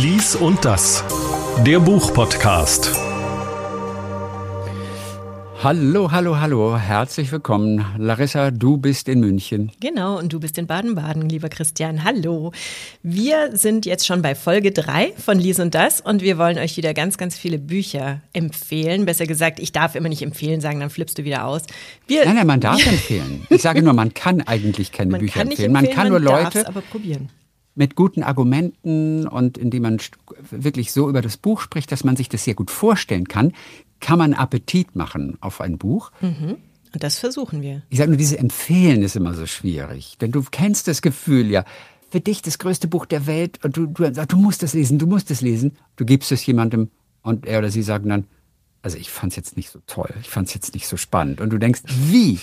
[0.00, 1.02] Lies und das.
[1.66, 2.94] Der Buchpodcast.
[5.60, 7.84] Hallo, hallo, hallo, herzlich willkommen.
[7.98, 9.72] Larissa, du bist in München.
[9.80, 12.04] Genau, und du bist in Baden-Baden, lieber Christian.
[12.04, 12.52] Hallo.
[13.02, 16.76] Wir sind jetzt schon bei Folge 3 von Lies und das und wir wollen euch
[16.76, 19.04] wieder ganz, ganz viele Bücher empfehlen.
[19.04, 21.62] Besser gesagt, ich darf immer nicht empfehlen sagen, dann flippst du wieder aus.
[22.06, 23.44] Wir, nein, nein, man darf empfehlen.
[23.50, 25.72] Ich sage nur, man kann eigentlich keine man Bücher kann nicht empfehlen.
[25.72, 27.30] Man kann nur Leute aber probieren.
[27.78, 29.98] Mit guten Argumenten und indem man
[30.50, 33.52] wirklich so über das Buch spricht, dass man sich das sehr gut vorstellen kann,
[34.00, 36.10] kann man Appetit machen auf ein Buch.
[36.92, 37.82] Und das versuchen wir.
[37.88, 40.18] Ich sage nur, diese Empfehlen ist immer so schwierig.
[40.20, 41.64] Denn du kennst das Gefühl ja,
[42.10, 44.98] für dich das größte Buch der Welt und du, du sagst, du musst es lesen,
[44.98, 45.76] du musst es lesen.
[45.96, 46.90] Du gibst es jemandem
[47.22, 48.24] und er oder sie sagen dann,
[48.82, 51.40] also ich fand es jetzt nicht so toll, ich fand es jetzt nicht so spannend.
[51.40, 52.40] Und du denkst, wie?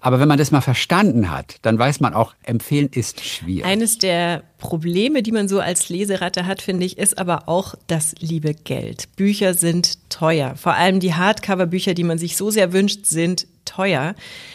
[0.00, 3.64] Aber wenn man das mal verstanden hat, dann weiß man auch, empfehlen ist schwierig.
[3.64, 8.14] Eines der Probleme, die man so als Leseratte hat, finde ich, ist aber auch das
[8.20, 9.08] liebe Geld.
[9.16, 10.54] Bücher sind teuer.
[10.56, 14.14] Vor allem die Hardcover-Bücher, die man sich so sehr wünscht, sind teuer.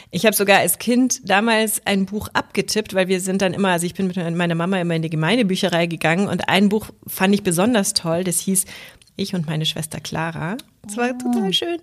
[0.10, 3.86] Ich habe sogar als Kind damals ein Buch abgetippt, weil wir sind dann immer, also
[3.86, 7.44] ich bin mit meiner Mama immer in die Gemeindebücherei gegangen und ein Buch fand ich
[7.44, 8.66] besonders toll, das hieß
[9.22, 10.58] ich und meine Schwester Clara.
[10.84, 11.78] Das war total schön.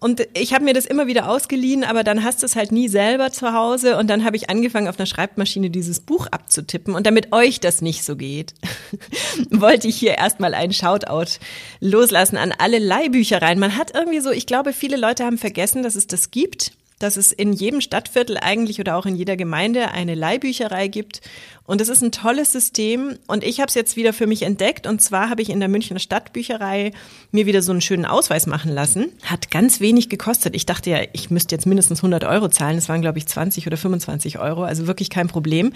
[0.00, 2.88] Und ich habe mir das immer wieder ausgeliehen, aber dann hast du es halt nie
[2.88, 3.96] selber zu Hause.
[3.96, 6.94] Und dann habe ich angefangen, auf einer Schreibmaschine dieses Buch abzutippen.
[6.94, 8.54] Und damit euch das nicht so geht,
[9.50, 11.38] wollte ich hier erstmal einen Shoutout
[11.80, 13.60] loslassen an alle Leihbüchereien.
[13.60, 17.16] Man hat irgendwie so, ich glaube, viele Leute haben vergessen, dass es das gibt dass
[17.16, 21.20] es in jedem Stadtviertel eigentlich oder auch in jeder Gemeinde eine Leihbücherei gibt.
[21.70, 23.16] Und es ist ein tolles System.
[23.28, 24.88] Und ich habe es jetzt wieder für mich entdeckt.
[24.88, 26.90] Und zwar habe ich in der Münchner Stadtbücherei
[27.30, 29.12] mir wieder so einen schönen Ausweis machen lassen.
[29.24, 30.56] Hat ganz wenig gekostet.
[30.56, 32.76] Ich dachte ja, ich müsste jetzt mindestens 100 Euro zahlen.
[32.76, 34.64] Es waren, glaube ich, 20 oder 25 Euro.
[34.64, 35.72] Also wirklich kein Problem.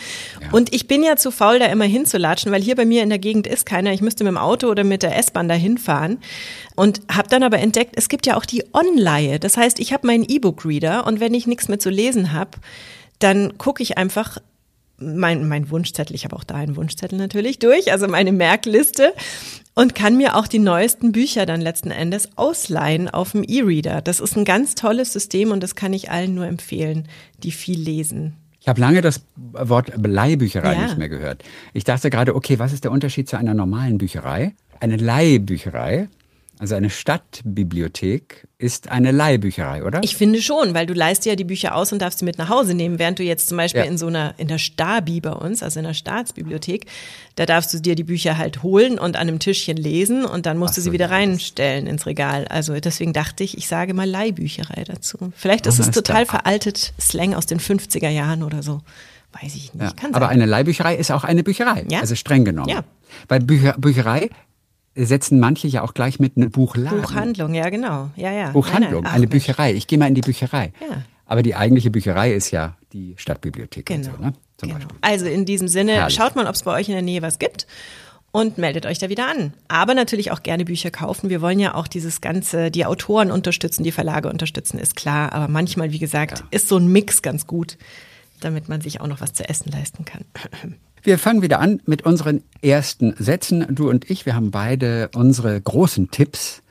[0.50, 3.20] Und ich bin ja zu faul, da immer hinzulatschen, weil hier bei mir in der
[3.20, 3.92] Gegend ist keiner.
[3.92, 6.19] Ich müsste mit dem Auto oder mit der S-Bahn da hinfahren.
[6.77, 9.38] Und habe dann aber entdeckt, es gibt ja auch die Online.
[9.38, 12.50] Das heißt, ich habe meinen E-Book-Reader und wenn ich nichts mehr zu lesen habe,
[13.19, 14.38] dann gucke ich einfach
[14.98, 19.12] mein, mein Wunschzettel, ich habe auch da einen Wunschzettel natürlich durch, also meine Merkliste
[19.75, 24.02] und kann mir auch die neuesten Bücher dann letzten Endes ausleihen auf dem E-Reader.
[24.02, 27.08] Das ist ein ganz tolles System und das kann ich allen nur empfehlen,
[27.42, 28.34] die viel lesen.
[28.60, 30.84] Ich habe lange das Wort Leihbücherei Ja.
[30.84, 31.42] nicht mehr gehört.
[31.75, 34.54] Ich dachte gerade, okay, was ist der Unterschied zu einer normalen Bücherei?
[34.81, 36.08] Eine Leihbücherei,
[36.59, 36.88] also eine
[37.54, 40.00] Stadtbibliothek, ist eine Leihbücherei, oder?
[40.03, 42.38] Ich finde schon, weil du leist dir ja die Bücher aus und darfst sie mit
[42.38, 43.87] nach Hause nehmen, während du jetzt zum Beispiel Ja.
[43.87, 46.87] in so einer, in der Stabi bei uns, also in der Staatsbibliothek,
[47.37, 50.56] da darfst du dir die Bücher halt holen und an einem Tischchen lesen und dann
[50.59, 52.47] musst Ach du so, sie wieder reinstellen ins Regal.
[52.48, 55.19] Also deswegen dachte ich, ich sage mal Leihbücherei dazu.
[55.37, 58.81] Vielleicht ist Ah, es ist total veraltet Slang aus den 50er Jahren oder so.
[59.43, 59.82] Weiß ich nicht.
[60.03, 62.00] Ja, aber eine Leihbücherei ist auch eine Bücherei, Ja.
[62.00, 62.69] also streng genommen.
[62.69, 62.84] Ja.
[63.28, 64.31] Weil Bücher, Bücherei
[64.94, 67.00] setzen manche ja auch gleich mit einem Buchladen.
[67.00, 68.10] Buchhandlung, ja genau.
[68.16, 68.50] Ja, ja.
[68.50, 69.12] Buchhandlung, Nein, nein.
[69.15, 69.27] Eine.
[69.27, 69.72] Bücherei.
[69.75, 70.72] Ich gehe mal in die Bücherei.
[70.81, 71.03] Ja.
[71.27, 73.87] Aber die eigentliche Bücherei ist ja die Stadtbibliothek.
[73.87, 74.10] Genau.
[74.16, 74.32] So, ne?
[74.60, 74.77] Genau.
[75.00, 76.15] Also in diesem Sinne, Herrlich.
[76.15, 77.66] schaut mal, ob es bei euch in der Nähe was gibt
[78.31, 79.53] und meldet euch da wieder an.
[79.69, 81.31] Aber natürlich auch gerne Bücher kaufen.
[81.31, 85.32] Wir wollen ja auch dieses ganze, die Autoren unterstützen, die Verlage unterstützen, ist klar.
[85.32, 87.78] Aber manchmal, wie gesagt, ist so ein Mix ganz gut,
[88.41, 90.25] damit man sich auch noch was zu essen leisten kann.
[91.06, 93.66] Wir fangen wieder an mit unseren ersten Sätzen.
[93.69, 96.62] Du und ich, wir haben beide unsere großen Tipps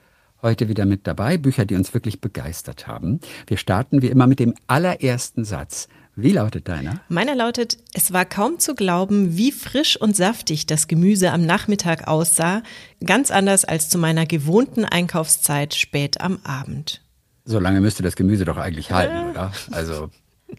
[0.41, 1.38] heute wieder mit dabei.
[1.38, 3.19] Bücher, die uns wirklich begeistert haben.
[3.45, 5.88] Wir starten wie immer mit dem allerersten Satz.
[6.16, 6.99] Wie lautet deiner?
[7.09, 12.07] Meiner lautet, es war kaum zu glauben, wie frisch und saftig das Gemüse am Nachmittag
[12.07, 12.63] aussah,
[13.05, 17.01] ganz anders als zu meiner gewohnten Einkaufszeit spät am Abend.
[17.45, 19.51] So lange müsste das Gemüse doch eigentlich halten, oder?
[19.69, 20.09] Also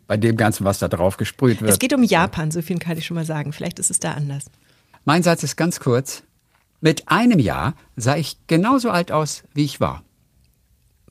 [0.06, 1.70] bei dem Ganzen, was da drauf gesprüht wird.
[1.70, 3.52] Es geht um Japan, so viel kann ich schon mal sagen.
[3.52, 4.44] Vielleicht ist es da anders.
[5.04, 6.22] Mein Satz ist ganz kurz.
[6.80, 10.02] Mit einem Jahr sah ich genauso alt aus, wie ich war.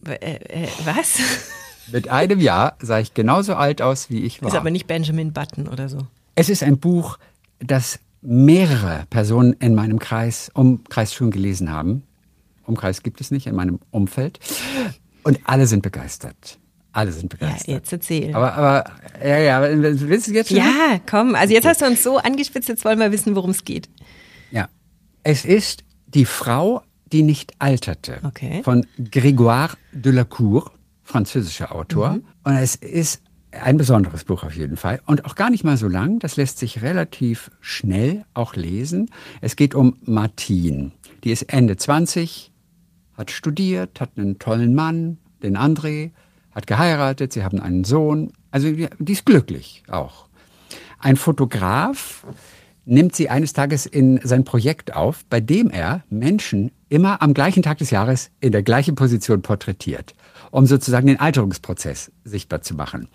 [0.05, 1.19] Äh, äh, was?
[1.91, 4.49] Mit einem Jahr sah ich genauso alt aus, wie ich war.
[4.49, 6.07] Ist aber nicht Benjamin Button oder so.
[6.35, 7.17] Es ist ein Buch,
[7.59, 12.03] das mehrere Personen in meinem Kreis, Umkreis schon gelesen haben.
[12.65, 14.39] Umkreis gibt es nicht in meinem Umfeld.
[15.23, 16.57] Und alle sind begeistert.
[16.93, 17.67] Alle sind Ja, begeistert.
[17.67, 18.33] jetzt erzähl.
[18.35, 18.91] Aber, aber,
[19.21, 20.57] ja, ja, willst du jetzt schon?
[20.57, 21.35] ja, komm.
[21.35, 23.89] Also jetzt hast du uns so angespitzt, jetzt wollen wir wissen, worum es geht.
[24.51, 24.69] Ja.
[25.23, 28.19] Es ist die Frau, die nicht alterte.
[28.23, 28.61] Okay.
[28.63, 30.71] Von Grégoire Delacour,
[31.03, 32.19] französischer Autor.
[32.43, 34.99] Und es ist ein besonderes Buch auf jeden Fall.
[35.05, 36.19] Und auch gar nicht mal so lang.
[36.19, 39.09] Das lässt sich relativ schnell auch lesen.
[39.41, 40.91] Es geht um Martine.
[41.23, 42.51] Die ist Ende 20,
[43.17, 46.11] hat studiert, hat einen tollen Mann, den André,
[46.53, 48.31] hat geheiratet, sie haben einen Sohn.
[48.51, 50.27] Also die ist glücklich auch.
[50.99, 52.25] Ein Fotograf,
[52.85, 57.63] nimmt sie eines Tages in sein Projekt auf, bei dem er Menschen immer am gleichen
[57.63, 60.13] Tag des Jahres in der gleichen Position porträtiert,
[60.51, 63.07] um sozusagen den Alterungsprozess sichtbar zu machen.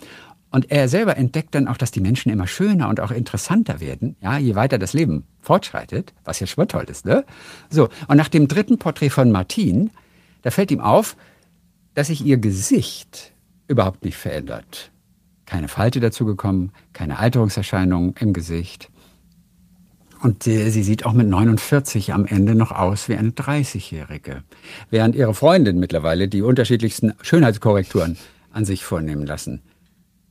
[0.51, 4.17] Und er selber entdeckt dann auch, dass die Menschen immer schöner und auch interessanter werden,
[4.23, 7.25] ja, je weiter das Leben fortschreitet, was ja schon toll ist, ne?
[7.69, 7.91] So.
[8.07, 9.91] Und nach dem dritten Porträt von Martin,
[10.41, 11.17] da fällt ihm auf,
[11.99, 13.33] dass sich ihr Gesicht
[13.67, 14.93] überhaupt nicht verändert.
[15.47, 18.89] Keine Falte dazugekommen, keine Alterungserscheinungen im Gesicht.
[20.23, 24.45] Und sie, sie sieht auch mit 49 am Ende noch aus wie eine 30-Jährige.
[24.91, 28.17] Während ihre Freundin mittlerweile die unterschiedlichsten Schönheitskorrekturen
[28.53, 29.61] an sich vornehmen lassen.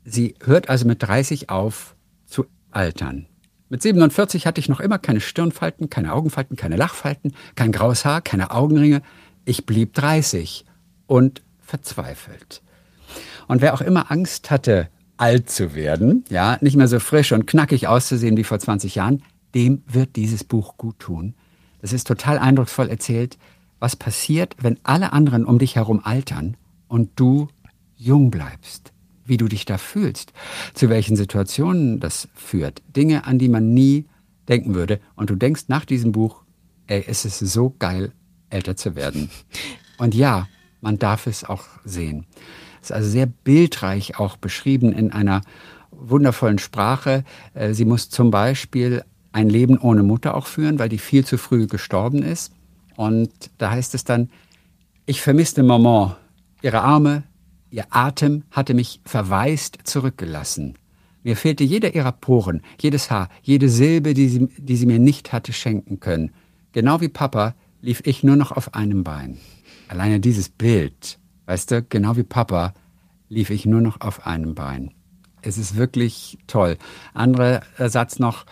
[0.05, 1.97] Sie hört also mit 30 auf
[2.27, 3.25] zu altern.
[3.67, 8.21] Mit 47 hatte ich noch immer keine Stirnfalten, keine Augenfalten, keine Lachfalten, kein graues Haar,
[8.21, 9.01] keine Augenringe.
[9.43, 10.63] Ich blieb 30
[11.07, 12.61] und verzweifelt.
[13.47, 17.47] Und wer auch immer Angst hatte, alt zu werden, ja, nicht mehr so frisch und
[17.47, 19.23] knackig auszusehen wie vor 20 Jahren,
[19.53, 21.33] dem wird dieses Buch gut tun.
[21.81, 23.37] Das ist total eindrucksvoll erzählt,
[23.79, 27.47] was passiert, wenn alle anderen um dich herum altern und du
[27.95, 28.93] jung bleibst.
[29.25, 30.31] Wie du dich da fühlst,
[30.73, 32.81] zu welchen Situationen das führt.
[32.95, 34.05] Dinge, an die man nie
[34.47, 35.01] denken würde.
[35.15, 36.43] Und du denkst nach diesem Buch,
[36.87, 38.13] ey, es ist so geil,
[38.49, 39.29] älter zu werden.
[39.97, 40.47] Und ja,
[40.81, 42.25] man darf es auch sehen.
[42.81, 45.41] Es ist also sehr bildreich auch beschrieben in einer
[45.91, 47.23] wundervollen Sprache.
[47.53, 51.37] Äh, sie muss zum Beispiel ein Leben ohne Mutter auch führen, weil die viel zu
[51.37, 52.51] früh gestorben ist.
[52.95, 54.29] Und da heißt es dann,
[55.05, 56.15] ich vermisste Maman.
[56.61, 57.23] Ihre Arme,
[57.69, 60.75] ihr Atem hatte mich verwaist zurückgelassen.
[61.23, 65.33] Mir fehlte jeder ihrer Poren, jedes Haar, jede Silbe, die sie, die sie mir nicht
[65.33, 66.31] hatte schenken können.
[66.71, 69.37] Genau wie Papa lief ich nur noch auf einem Bein.
[69.87, 72.73] Alleine dieses Bild, weißt du, genau wie Papa
[73.29, 74.91] lief ich nur noch auf einem Bein.
[75.41, 76.77] Es ist wirklich toll.
[77.13, 78.45] Anderer Satz noch,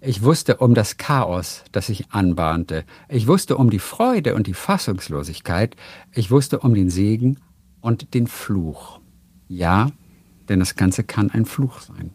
[0.00, 2.84] ich wusste um das Chaos, das sich anbahnte.
[3.08, 5.76] Ich wusste um die Freude und die Fassungslosigkeit.
[6.12, 7.38] Ich wusste um den Segen
[7.80, 8.98] und den Fluch.
[9.46, 9.90] Ja,
[10.48, 12.10] denn das Ganze kann ein Fluch sein.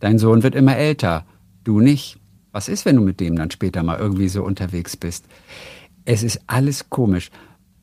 [0.00, 1.26] Dein Sohn wird immer älter,
[1.64, 2.18] du nicht.
[2.52, 5.26] Was ist, wenn du mit dem dann später mal irgendwie so unterwegs bist?
[6.06, 7.30] Es ist alles komisch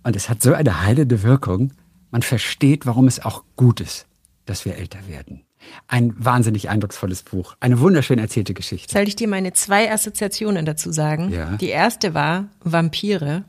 [0.03, 1.73] und es hat so eine heilende Wirkung.
[2.09, 4.07] Man versteht, warum es auch gut ist,
[4.45, 5.43] dass wir älter werden.
[5.87, 7.55] Ein wahnsinnig eindrucksvolles Buch.
[7.59, 8.91] Eine wunderschön erzählte Geschichte.
[8.91, 11.31] Soll ich dir meine zwei Assoziationen dazu sagen?
[11.31, 11.55] Ja.
[11.57, 13.43] Die erste war Vampire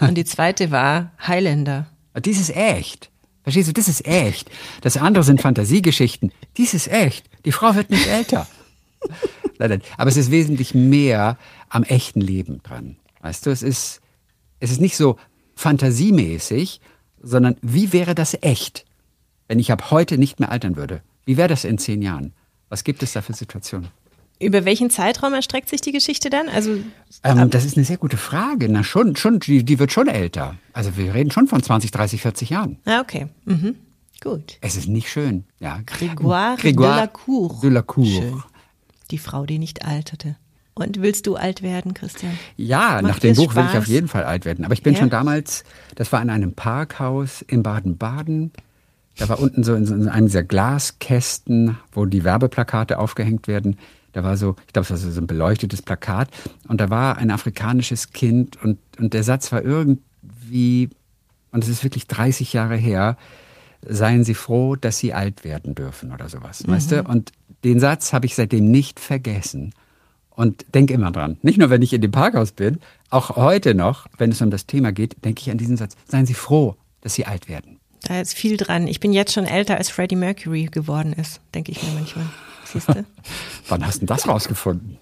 [0.00, 1.86] und die zweite war Highlander.
[2.24, 3.10] Dies ist echt.
[3.42, 4.50] Verstehst du, das ist echt.
[4.80, 6.32] Das andere sind Fantasiegeschichten.
[6.56, 7.28] Dies ist echt.
[7.44, 8.46] Die Frau wird nicht älter.
[9.96, 11.38] Aber es ist wesentlich mehr
[11.68, 12.96] am echten Leben dran.
[13.20, 14.00] Weißt du, es ist,
[14.60, 15.16] es ist nicht so
[15.56, 16.80] fantasiemäßig,
[17.20, 18.84] sondern wie wäre das echt,
[19.48, 21.02] wenn ich ab heute nicht mehr altern würde?
[21.24, 22.34] Wie wäre das in zehn Jahren?
[22.68, 23.88] Was gibt es da für Situationen?
[24.38, 26.48] Über welchen Zeitraum erstreckt sich die Geschichte dann?
[26.50, 26.78] Also
[27.24, 28.68] ähm, das ist eine sehr gute Frage.
[28.68, 30.56] Na schon, schon, die, die wird schon älter.
[30.74, 32.78] Also wir reden schon von 20, 30, 40 Jahren.
[32.84, 33.28] Ah, okay.
[33.46, 33.76] Mhm.
[34.20, 34.58] Gut.
[34.60, 35.44] Es ist nicht schön.
[35.58, 35.80] Ja.
[35.86, 37.60] Grégoire, de la Cour.
[37.62, 38.04] De la Cour.
[38.04, 38.42] Schön.
[39.10, 40.36] Die Frau, die nicht alterte.
[40.78, 42.38] Und willst du alt werden, Christian?
[42.58, 43.78] Ja, Macht nach dem Buch will ich Spaß?
[43.82, 44.64] auf jeden Fall alt werden.
[44.66, 45.00] Aber ich bin Ja?
[45.00, 45.64] schon damals,
[45.94, 48.52] das war in einem Parkhaus in Baden-Baden.
[49.16, 53.78] Da war unten so in, so in einem dieser Glaskästen, wo die Werbeplakate aufgehängt werden.
[54.12, 56.28] Da war so, ich glaube, es war so ein beleuchtetes Plakat.
[56.68, 60.90] Und da war ein afrikanisches Kind und, und der Satz war irgendwie,
[61.52, 63.16] und es ist wirklich 30 Jahre her,
[63.88, 66.64] seien Sie froh, dass Sie alt werden dürfen oder sowas.
[66.66, 67.02] Weißt du?
[67.04, 67.32] Und
[67.64, 69.72] den Satz habe ich seitdem nicht vergessen.
[70.36, 71.38] Und denke immer dran.
[71.42, 72.78] Nicht nur, wenn ich in dem Parkhaus bin,
[73.10, 75.96] auch heute noch, wenn es um das Thema geht, denke ich an diesen Satz.
[76.06, 77.80] Seien Sie froh, dass Sie alt werden.
[78.02, 78.86] Da ist viel dran.
[78.86, 82.26] Ich bin jetzt schon älter, als Freddie Mercury geworden ist, denke ich mir manchmal.
[82.64, 83.04] Siehst du?
[83.68, 84.98] Wann hast du das rausgefunden?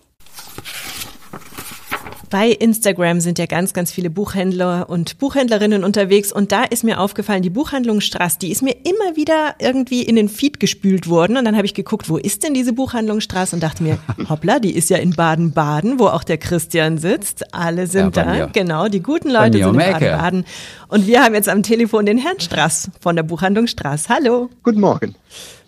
[2.30, 6.98] Bei Instagram sind ja ganz, ganz viele Buchhändler und Buchhändlerinnen unterwegs und da ist mir
[7.00, 11.36] aufgefallen, die Buchhandlung Straß, die ist mir immer wieder irgendwie in den Feed gespült worden
[11.36, 14.58] und dann habe ich geguckt, wo ist denn diese Buchhandlung Straß und dachte mir, hoppla,
[14.58, 17.54] die ist ja in Baden-Baden, wo auch der Christian sitzt.
[17.54, 18.46] Alle sind Ja, da, mir.
[18.52, 19.76] genau, die guten Leute sind in.
[19.76, 20.44] Baden-Baden.
[20.88, 24.08] Und wir haben jetzt am Telefon den Herrn Straß von der Buchhandlung Straß.
[24.08, 24.50] Hallo.
[24.62, 25.14] Guten Morgen.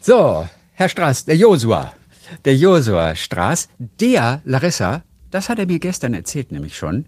[0.00, 1.92] So, Herr Straß, der Josua.
[2.44, 7.06] Der Josua Straß, der Larissa, das hat er mir gestern erzählt, nämlich schon,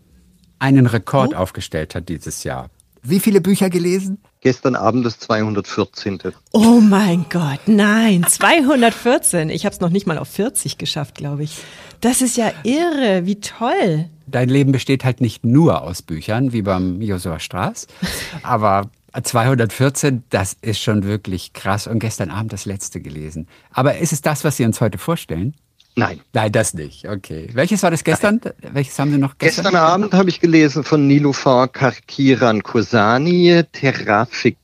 [0.59, 2.71] einen Rekord aufgestellt hat dieses Jahr.
[3.03, 4.19] Wie viele Bücher gelesen?
[4.41, 6.19] Gestern Abend das 214.
[6.53, 9.51] Oh mein Gott, nein, 214.
[9.51, 11.59] Ich habe es noch nicht mal auf 40 geschafft, glaube ich.
[12.01, 14.07] Das ist ja irre, wie toll.
[14.27, 17.87] Dein Leben besteht halt nicht nur aus Büchern, wie beim Josua Straß,
[18.43, 21.87] aber 214, das ist schon wirklich krass.
[21.87, 23.49] Und gestern Abend das letzte gelesen.
[23.73, 25.55] Aber ist es das, was Sie uns heute vorstellen?
[25.99, 26.21] Nein.
[26.33, 27.09] Nein, das nicht.
[27.09, 27.49] Okay.
[27.55, 28.40] Welches war das gestern?
[28.61, 29.64] Welches haben Sie noch gestern?
[29.64, 34.57] Gestern Abend habe ich gelesen von Nilufar Karkiran Kosani, Terrafik.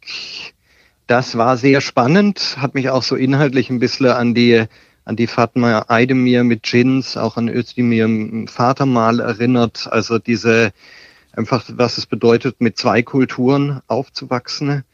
[1.09, 4.64] Das war sehr spannend, hat mich auch so inhaltlich ein bisschen an die
[5.07, 8.09] an die Fatma Aydemir mit Jins, auch an Özdemir
[8.49, 9.88] Vater mal erinnert.
[9.91, 10.73] Also diese
[11.33, 14.85] einfach, was es bedeutet, mit zwei Kulturen aufzuwachsen.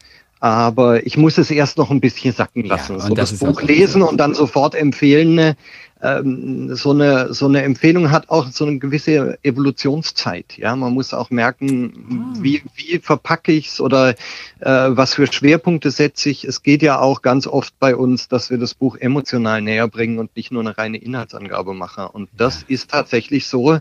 [0.40, 2.94] Aber ich muss es erst noch ein bisschen sacken lassen.
[2.94, 5.54] Ja, so das, das Buch lesen und dann sofort empfehlen,
[6.02, 10.56] ähm, so eine so eine Empfehlung hat auch so eine gewisse Evolutionszeit.
[10.56, 12.38] Ja, man muss auch merken, ah.
[12.40, 14.14] wie wie verpacke ich's oder äh,
[14.60, 16.44] was für Schwerpunkte setze ich.
[16.44, 20.18] Es geht ja auch ganz oft bei uns, dass wir das Buch emotional näher bringen
[20.18, 22.06] und nicht nur eine reine Inhaltsangabe machen.
[22.06, 23.78] Und das ist tatsächlich so,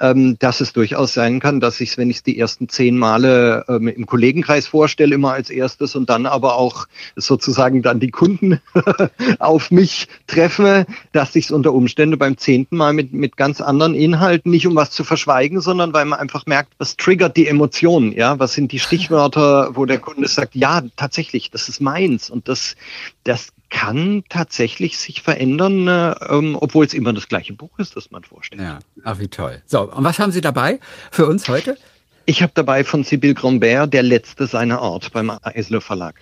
[0.00, 2.98] ähm, dass es durchaus sein kann, dass ich es, wenn ich es die ersten zehn
[2.98, 6.86] Male ähm, im Kollegenkreis vorstelle, immer als erstes und dann aber auch
[7.16, 8.60] sozusagen dann die Kunden
[9.38, 13.94] auf mich treffe, dass ich es unter Umständen beim zehnten Mal mit, mit ganz anderen
[13.94, 18.12] Inhalten, nicht um was zu verschweigen, sondern weil man einfach merkt, was triggert die Emotionen,
[18.12, 22.48] ja, was sind die Stichwörter, wo der Kunde sagt, ja, tatsächlich, das ist meins und
[22.48, 22.76] das,
[23.24, 28.10] das kann tatsächlich sich verändern, äh, ähm, obwohl es immer das gleiche Buch ist, das
[28.10, 28.62] man vorstellt.
[28.62, 29.60] Ja, ach wie toll.
[29.66, 31.76] So, und was haben Sie dabei für uns heute?
[32.24, 36.14] Ich habe dabei von Sibyl Grombert der letzte seiner Art beim Eisler Verlag.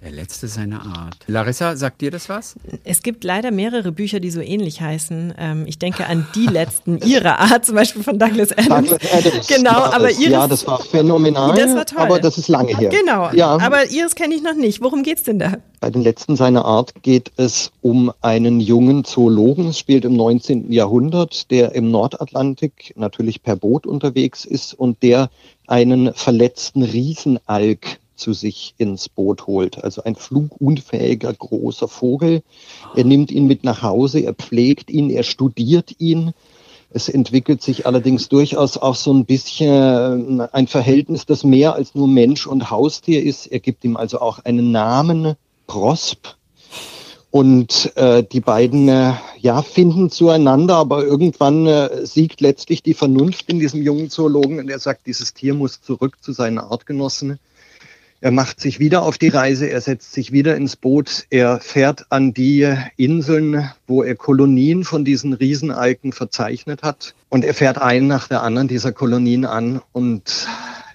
[0.00, 1.16] Der letzte seiner Art.
[1.26, 2.54] Larissa, sagt dir das was?
[2.84, 5.34] Es gibt leider mehrere Bücher, die so ähnlich heißen.
[5.36, 8.90] Ähm, ich denke an die letzten ihrer Art, zum Beispiel von Douglas Adams.
[8.90, 10.28] Douglas Adams genau, aber Iris.
[10.28, 11.56] Ja, das war phänomenal.
[11.56, 11.98] Das war toll.
[11.98, 12.90] Aber das ist lange her.
[12.90, 13.30] Genau.
[13.32, 13.58] Ja.
[13.58, 14.80] Aber Iris kenne ich noch nicht.
[14.80, 15.54] Worum geht's denn da?
[15.80, 19.66] Bei den letzten seiner Art geht es um einen jungen Zoologen.
[19.66, 20.70] Es spielt im 19.
[20.70, 25.28] Jahrhundert, der im Nordatlantik natürlich per Boot unterwegs ist und der
[25.66, 29.82] einen verletzten Riesenalk zu sich ins Boot holt.
[29.82, 32.42] Also ein flugunfähiger großer Vogel.
[32.94, 36.32] Er nimmt ihn mit nach Hause, er pflegt ihn, er studiert ihn.
[36.90, 42.08] Es entwickelt sich allerdings durchaus auch so ein bisschen ein Verhältnis, das mehr als nur
[42.08, 43.46] Mensch und Haustier ist.
[43.46, 45.34] Er gibt ihm also auch einen Namen,
[45.66, 46.38] Prosp.
[47.30, 53.50] Und äh, die beiden äh, ja finden zueinander, aber irgendwann äh, siegt letztlich die Vernunft
[53.50, 57.38] in diesem jungen Zoologen und er sagt, dieses Tier muss zurück zu seinen Artgenossen.
[58.20, 62.10] Er macht sich wieder auf die Reise, er setzt sich wieder ins Boot, er fährt
[62.10, 67.14] an die Inseln, wo er Kolonien von diesen Riesenalken verzeichnet hat.
[67.28, 70.48] Und er fährt einen nach der anderen dieser Kolonien an und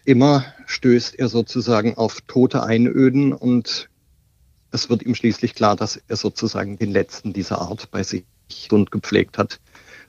[0.04, 3.90] immer stößt er sozusagen auf tote Einöden und
[4.72, 8.26] es wird ihm schließlich klar, dass er sozusagen den letzten dieser Art bei sich
[8.70, 9.62] und gepflegt hat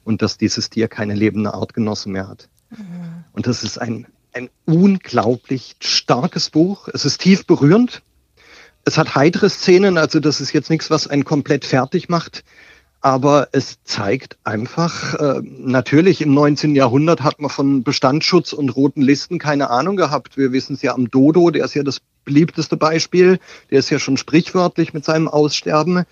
[0.03, 2.49] und dass dieses Tier keine lebende Artgenossen mehr hat.
[2.71, 3.25] Mhm.
[3.33, 6.89] Und das ist ein ein unglaublich starkes Buch.
[6.93, 8.03] Es ist tief berührend.
[8.85, 12.45] Es hat heitere Szenen, also das ist jetzt nichts, was einen komplett fertig macht.
[13.01, 16.75] Aber es zeigt einfach, äh, natürlich im 19.
[16.75, 20.39] Jahrhundert hat man von Bestandsschutz und roten Listen keine Ahnung gehabt.
[20.39, 23.39] Wir wissen es ja am Dodo, der ist ja das beliebteste Beispiel.
[23.71, 26.05] Der ist ja schon sprichwörtlich mit seinem Aussterben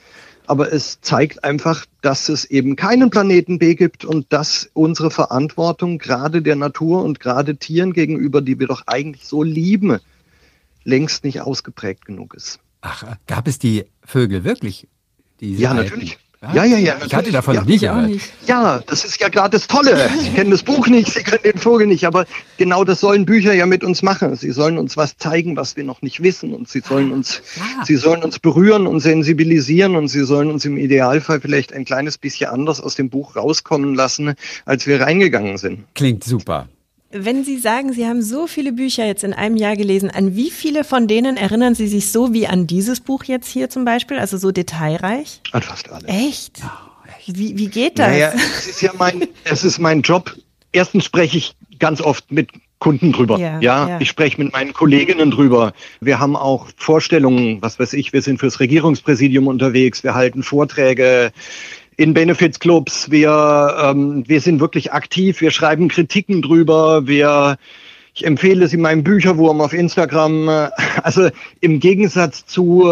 [0.47, 5.99] aber es zeigt einfach, dass es eben keinen Planeten B gibt und dass unsere Verantwortung
[5.99, 9.99] gerade der Natur und gerade Tieren gegenüber, die wir doch eigentlich so lieben,
[10.85, 12.59] längst nicht ausgeprägt genug ist.
[12.81, 14.89] Ach, gab es die Vögel wirklich?
[15.41, 15.85] ja, alten?
[15.85, 16.19] natürlich.
[16.53, 16.97] Ja, ja, ja.
[17.07, 18.11] Ich hatte davon ja, noch nie gehört.
[18.47, 20.11] Ja, das ist ja gerade das Tolle.
[20.21, 23.53] Sie kennen das Buch nicht, Sie können den Vogel nicht, aber genau das sollen Bücher
[23.53, 24.35] ja mit uns machen.
[24.35, 27.85] Sie sollen uns was zeigen, was wir noch nicht wissen und sie sollen uns, ja.
[27.85, 32.19] sie sollen uns berühren und sensibilisieren und sie sollen uns im Idealfall vielleicht ein kleines
[32.19, 34.35] bisschen anders aus dem Buch rauskommen lassen,
[34.65, 35.85] als wir reingegangen sind.
[35.95, 36.69] Klingt super.
[37.15, 40.51] Wenn Sie sagen, Sie haben so viele Bücher jetzt in einem Jahr gelesen, an wie
[40.51, 44.19] viele von denen erinnern Sie sich so wie an dieses Buch jetzt hier zum Beispiel,
[44.19, 45.43] also so detailreich?
[45.53, 46.09] An fast alle.
[46.09, 46.63] Echt?
[46.65, 47.39] Oh, echt?
[47.39, 48.09] Wie, wie geht das?
[48.09, 50.35] Naja, es ist ja mein, es ist mein Job.
[50.73, 53.39] Erstens spreche ich ganz oft mit Kunden drüber.
[53.39, 55.73] Ja, ja, ja, ich spreche mit meinen Kolleginnen drüber.
[56.01, 61.31] Wir haben auch Vorstellungen, was weiß ich, wir sind fürs Regierungspräsidium unterwegs, wir halten Vorträge,
[62.03, 63.13] in Benefits-Clubs.
[63.13, 65.41] Wir, ähm, wir sind wirklich aktiv.
[65.41, 67.07] Wir schreiben Kritiken drüber.
[67.07, 67.59] Wir
[68.15, 70.71] ich empfehle sie meinem Bücherwurm auf Instagram.
[71.03, 72.85] Also im Gegensatz zu,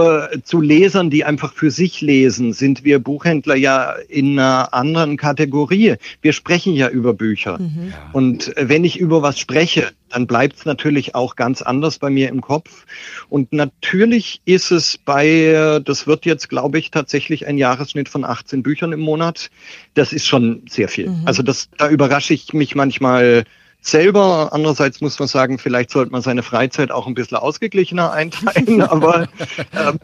[0.43, 5.95] zu Lesern, die einfach für sich lesen, sind wir Buchhändler ja in einer anderen Kategorie.
[6.23, 7.59] Wir sprechen ja über Bücher.
[7.61, 7.93] Mhm.
[8.13, 12.31] Und wenn ich über was spreche, dann bleibt es natürlich auch ganz anders bei mir
[12.31, 12.85] im Kopf.
[13.29, 18.63] Und natürlich ist es bei, das wird jetzt, glaube ich, tatsächlich ein Jahresschnitt von 18
[18.63, 19.51] Büchern im Monat.
[19.95, 21.11] Das ist schon sehr viel.
[21.11, 21.23] Mhm.
[21.27, 23.45] Also das, da überrasche ich mich manchmal
[23.81, 24.51] selber.
[24.53, 28.83] Andererseits muss man sagen, vielleicht sollte man seine Freizeit auch ein bisschen ausgeglichener einteilen.
[28.91, 29.29] Aber
[29.73, 29.99] ähm,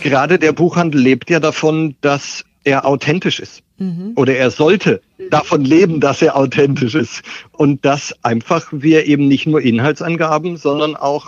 [0.00, 3.62] gerade der Buchhandel lebt ja davon, dass er authentisch ist.
[3.78, 4.12] Mhm.
[4.14, 7.22] Oder er sollte davon leben, dass er authentisch ist.
[7.52, 11.26] Und dass einfach wir eben nicht nur Inhaltsangaben, sondern auch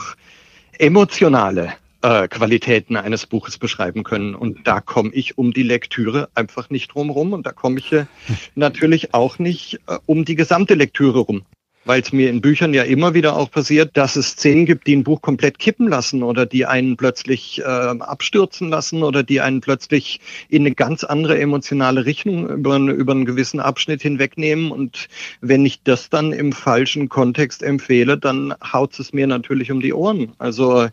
[0.79, 1.73] emotionale
[2.03, 4.35] äh, Qualitäten eines Buches beschreiben können.
[4.35, 7.33] Und da komme ich um die Lektüre einfach nicht drum rum.
[7.33, 8.07] Und da komme ich äh,
[8.55, 11.45] natürlich auch nicht äh, um die gesamte Lektüre rum
[11.85, 14.97] weil es mir in Büchern ja immer wieder auch passiert, dass es Szenen gibt, die
[14.97, 19.61] ein Buch komplett kippen lassen oder die einen plötzlich äh, abstürzen lassen oder die einen
[19.61, 24.71] plötzlich in eine ganz andere emotionale Richtung über, über einen gewissen Abschnitt hinwegnehmen.
[24.71, 25.09] Und
[25.41, 29.93] wenn ich das dann im falschen Kontext empfehle, dann haut es mir natürlich um die
[29.93, 30.33] Ohren.
[30.39, 30.89] Also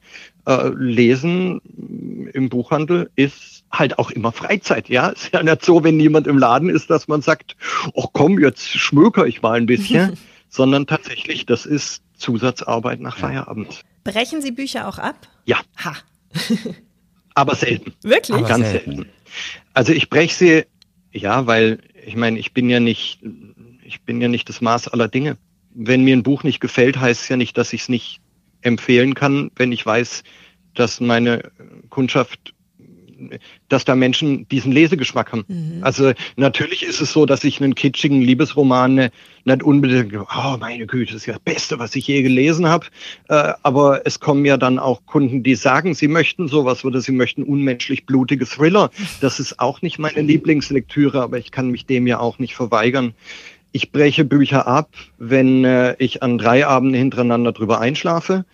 [0.45, 1.61] äh, Lesen
[2.33, 5.09] im Buchhandel ist halt auch immer Freizeit, ja.
[5.09, 7.55] Ist ja nicht so, wenn niemand im Laden ist, dass man sagt,
[7.93, 10.17] oh komm, jetzt schmöker ich mal ein bisschen.
[10.51, 13.81] sondern tatsächlich, das ist Zusatzarbeit nach Feierabend.
[14.03, 15.27] Brechen Sie Bücher auch ab?
[15.45, 15.61] Ja.
[15.83, 15.95] Ha.
[17.33, 17.93] Aber selten.
[18.03, 18.37] Wirklich?
[18.37, 18.95] Aber Ganz selten.
[18.97, 19.11] selten.
[19.73, 20.65] Also ich breche sie,
[21.13, 23.19] ja, weil ich meine, ich bin ja nicht,
[23.83, 25.37] ich bin ja nicht das Maß aller Dinge.
[25.73, 28.19] Wenn mir ein Buch nicht gefällt, heißt es ja nicht, dass ich es nicht
[28.61, 30.23] empfehlen kann, wenn ich weiß,
[30.73, 31.49] dass meine
[31.89, 32.53] Kundschaft
[33.69, 35.45] dass da Menschen diesen Lesegeschmack haben.
[35.47, 35.79] Mhm.
[35.81, 39.09] Also natürlich ist es so, dass ich einen kitschigen Liebesroman
[39.43, 42.87] nicht unbedingt, oh meine Güte, das ist ja das Beste, was ich je gelesen habe.
[43.29, 47.11] Äh, aber es kommen ja dann auch Kunden, die sagen, sie möchten sowas oder sie
[47.11, 48.91] möchten unmenschlich blutige Thriller.
[49.19, 53.13] Das ist auch nicht meine Lieblingslektüre, aber ich kann mich dem ja auch nicht verweigern.
[53.71, 58.45] Ich breche Bücher ab, wenn äh, ich an drei Abenden hintereinander drüber einschlafe.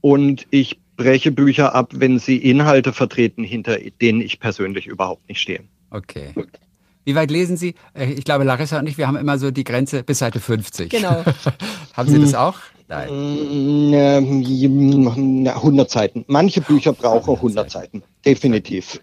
[0.00, 5.40] Und ich breche Bücher ab, wenn sie Inhalte vertreten, hinter denen ich persönlich überhaupt nicht
[5.40, 5.64] stehe.
[5.90, 6.32] Okay.
[7.04, 7.74] Wie weit lesen Sie?
[7.92, 10.90] Äh, ich glaube, Larissa und ich, wir haben immer so die Grenze bis Seite 50.
[10.90, 11.22] Genau.
[11.92, 12.56] haben Sie das auch?
[12.88, 13.94] Nein.
[15.48, 16.24] 100 Seiten.
[16.28, 18.02] Manche Bücher brauchen 100 Seiten.
[18.24, 19.00] Definitiv.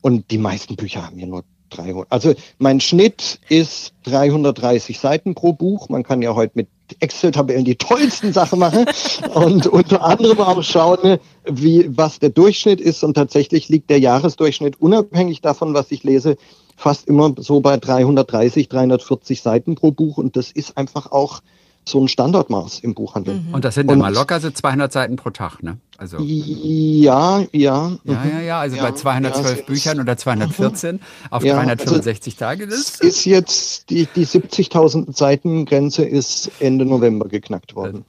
[0.00, 2.06] Und die meisten Bücher haben ja nur 300.
[2.10, 5.88] Also mein Schnitt ist 330 Seiten pro Buch.
[5.88, 8.86] Man kann ja heute mit Excel-Tabellen die tollsten Sachen machen
[9.34, 13.04] und unter anderem auch schauen, wie, was der Durchschnitt ist.
[13.04, 16.36] Und tatsächlich liegt der Jahresdurchschnitt unabhängig davon, was ich lese,
[16.76, 20.18] fast immer so bei 330, 340 Seiten pro Buch.
[20.18, 21.40] Und das ist einfach auch
[21.88, 23.40] so ein Standardmaß im Buchhandel.
[23.40, 23.54] Mhm.
[23.54, 25.78] Und das sind immer locker so 200 Seiten pro Tag, ne?
[25.98, 27.92] Also ja, ja.
[28.04, 28.60] Ja, ja, ja.
[28.60, 31.00] Also ja, bei 212 ja, Büchern oder 214 mhm.
[31.30, 32.66] auf ja, 365 also Tage.
[32.68, 38.04] Das ist jetzt die, die 70.000 Seiten Grenze ist Ende November geknackt worden.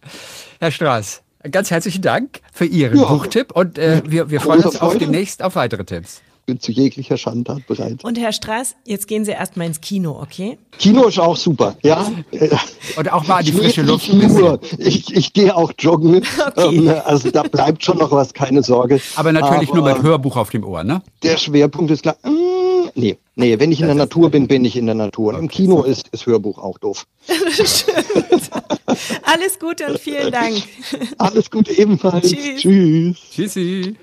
[0.59, 4.97] Herr Straß, ganz herzlichen Dank für Ihren Buchtipp und äh, wir, wir freuen uns auf
[4.97, 8.03] demnächst auf weitere Tipps bin zu jeglicher Schandtat bereit.
[8.03, 10.57] Und Herr Straß, jetzt gehen Sie erstmal ins Kino, okay?
[10.77, 12.11] Kino ist auch super, ja.
[12.95, 14.11] Und auch mal die frische Luft.
[14.11, 14.59] Nur.
[14.77, 16.23] Ich, ich gehe auch joggen.
[16.55, 16.77] Okay.
[16.77, 18.99] Ähm, also da bleibt schon noch was, keine Sorge.
[19.15, 21.01] Aber natürlich Aber nur mit Hörbuch auf dem Ohr, ne?
[21.23, 22.17] Der Schwerpunkt ist klar.
[22.23, 25.37] Mm, nee, nee, wenn ich in der Natur bin, bin ich in der Natur.
[25.37, 27.05] Im Kino ist, ist Hörbuch auch doof.
[29.23, 30.63] Alles Gute und vielen Dank.
[31.17, 32.29] Alles Gute ebenfalls.
[32.29, 32.61] Tschüss.
[32.61, 33.17] Tschüss.
[33.33, 33.95] Tschüssi.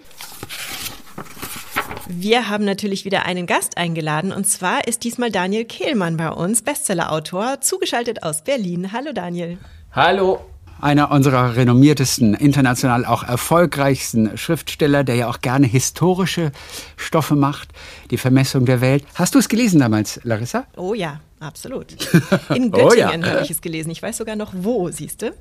[2.11, 6.63] Wir haben natürlich wieder einen Gast eingeladen und zwar ist diesmal Daniel Kehlmann bei uns,
[6.63, 8.93] Bestsellerautor, zugeschaltet aus Berlin.
[8.93, 9.59] Hallo Daniel.
[9.93, 10.41] Hallo.
[10.81, 16.53] Einer unserer renommiertesten, international auch erfolgreichsten Schriftsteller, der ja auch gerne historische
[16.97, 17.69] Stoffe macht,
[18.11, 19.05] die Vermessung der Welt.
[19.15, 20.65] Hast du es gelesen damals, Larissa?
[20.79, 21.93] Oh ja, absolut.
[22.55, 23.33] In Göttingen oh ja.
[23.33, 23.91] habe ich es gelesen.
[23.91, 25.35] Ich weiß sogar noch wo, siehst du?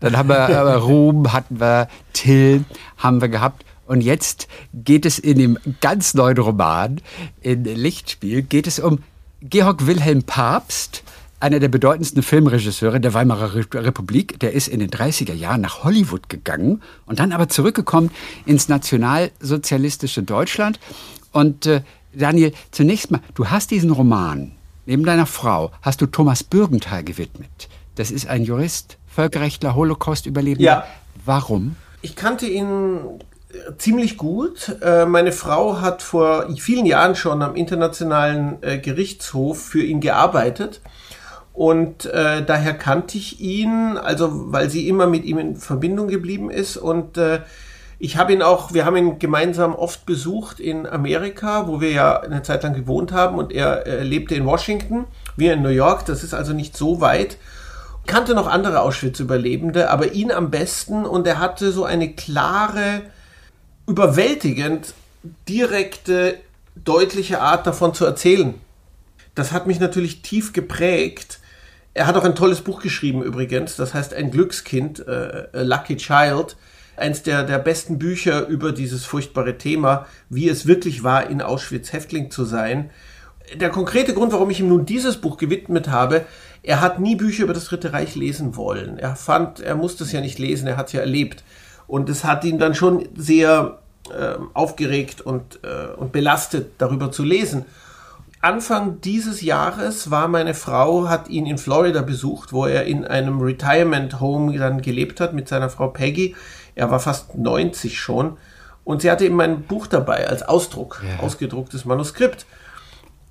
[0.00, 2.64] Dann haben wir äh, Ruhm, hatten wir Till,
[2.96, 3.66] haben wir gehabt.
[3.90, 7.00] Und jetzt geht es in dem ganz neuen Roman,
[7.40, 9.00] in Lichtspiel, geht es um
[9.42, 11.02] Georg Wilhelm Papst,
[11.40, 14.38] einer der bedeutendsten Filmregisseure der Weimarer Republik.
[14.38, 18.12] Der ist in den 30er Jahren nach Hollywood gegangen und dann aber zurückgekommen
[18.46, 20.78] ins nationalsozialistische Deutschland.
[21.32, 24.52] Und äh, Daniel, zunächst mal, du hast diesen Roman,
[24.86, 27.68] neben deiner Frau, hast du Thomas Bürgenthal gewidmet.
[27.96, 30.62] Das ist ein Jurist, Völkerrechtler, Holocaust-Überlebender.
[30.62, 30.86] Ja.
[31.24, 31.74] Warum?
[32.02, 33.00] Ich kannte ihn
[33.78, 34.76] ziemlich gut.
[34.82, 40.80] Äh, meine Frau hat vor vielen Jahren schon am Internationalen äh, Gerichtshof für ihn gearbeitet.
[41.52, 46.50] Und äh, daher kannte ich ihn, also weil sie immer mit ihm in Verbindung geblieben
[46.50, 46.76] ist.
[46.76, 47.40] Und äh,
[47.98, 52.20] ich habe ihn auch, wir haben ihn gemeinsam oft besucht in Amerika, wo wir ja
[52.20, 53.36] eine Zeit lang gewohnt haben.
[53.36, 56.06] Und er äh, lebte in Washington, wir in New York.
[56.06, 57.36] Das ist also nicht so weit
[58.06, 63.02] kannte noch andere Auschwitz-Überlebende, aber ihn am besten und er hatte so eine klare
[63.90, 64.94] überwältigend
[65.48, 66.38] direkte,
[66.76, 68.54] deutliche Art davon zu erzählen.
[69.34, 71.40] Das hat mich natürlich tief geprägt.
[71.92, 76.56] Er hat auch ein tolles Buch geschrieben übrigens, das heißt Ein Glückskind, äh, Lucky Child.
[76.96, 81.92] Eins der, der besten Bücher über dieses furchtbare Thema, wie es wirklich war, in Auschwitz
[81.92, 82.90] Häftling zu sein.
[83.54, 86.26] der konkrete Grund, warum ich ihm nun dieses Buch gewidmet habe,
[86.62, 88.98] er hat nie Bücher über das Dritte Reich lesen wollen.
[88.98, 91.42] Er fand, er musste es ja nicht lesen, er hat es ja erlebt.
[91.90, 93.78] Und es hat ihn dann schon sehr
[94.10, 97.64] äh, aufgeregt und, äh, und belastet, darüber zu lesen.
[98.40, 103.40] Anfang dieses Jahres war meine Frau, hat ihn in Florida besucht, wo er in einem
[103.40, 106.36] Retirement Home dann gelebt hat mit seiner Frau Peggy.
[106.76, 108.36] Er war fast 90 schon.
[108.84, 111.24] Und sie hatte eben ein Buch dabei als Ausdruck, ja.
[111.24, 112.46] ausgedrucktes Manuskript.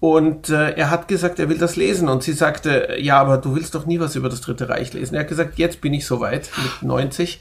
[0.02, 2.10] Und äh, er hat gesagt, er will das lesen.
[2.10, 5.16] Und sie sagte, ja, aber du willst doch nie was über das Dritte Reich lesen.
[5.16, 7.40] Er hat gesagt, jetzt bin ich soweit mit 90.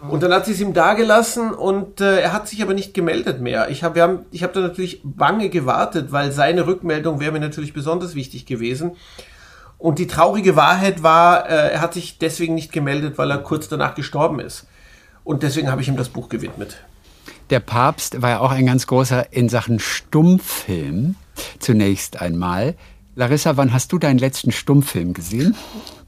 [0.00, 3.40] Und dann hat sie es ihm dagelassen und äh, er hat sich aber nicht gemeldet
[3.40, 3.70] mehr.
[3.70, 8.14] Ich habe ich hab da natürlich bange gewartet, weil seine Rückmeldung wäre mir natürlich besonders
[8.14, 8.92] wichtig gewesen.
[9.78, 13.68] Und die traurige Wahrheit war, äh, er hat sich deswegen nicht gemeldet, weil er kurz
[13.68, 14.66] danach gestorben ist.
[15.24, 16.76] Und deswegen habe ich ihm das Buch gewidmet.
[17.50, 21.14] Der Papst war ja auch ein ganz großer in Sachen Stummfilm
[21.58, 22.74] zunächst einmal.
[23.18, 25.56] Larissa, wann hast du deinen letzten Stummfilm gesehen?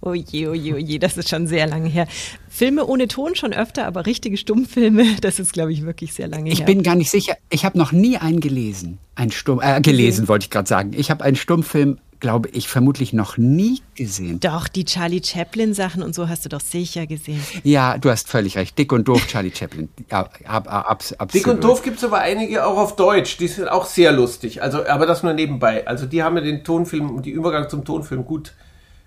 [0.03, 2.07] Oh je, oh je, oh je, das ist schon sehr lange her.
[2.51, 6.51] Filme ohne Ton schon öfter, aber richtige Stummfilme, das ist, glaube ich, wirklich sehr lange
[6.51, 6.69] ich her.
[6.69, 7.35] Ich bin gar nicht sicher.
[7.49, 8.99] Ich habe noch nie einen gelesen.
[9.15, 10.29] Ein Stumm, äh, gelesen mhm.
[10.29, 10.93] wollte ich gerade sagen.
[10.95, 14.41] Ich habe einen Stummfilm glaube ich, vermutlich noch nie gesehen.
[14.41, 17.43] Doch, die Charlie Chaplin-Sachen und so hast du doch sicher gesehen.
[17.63, 18.77] Ja, du hast völlig recht.
[18.79, 19.89] Dick und doof, Charlie Chaplin.
[20.11, 23.37] Ab, ab, ab, Dick und doof gibt es aber einige auch auf Deutsch.
[23.39, 24.63] Die sind auch sehr lustig.
[24.63, 25.87] Also, aber das nur nebenbei.
[25.87, 28.55] Also die haben ja den Tonfilm und die Übergang zum Tonfilm gut,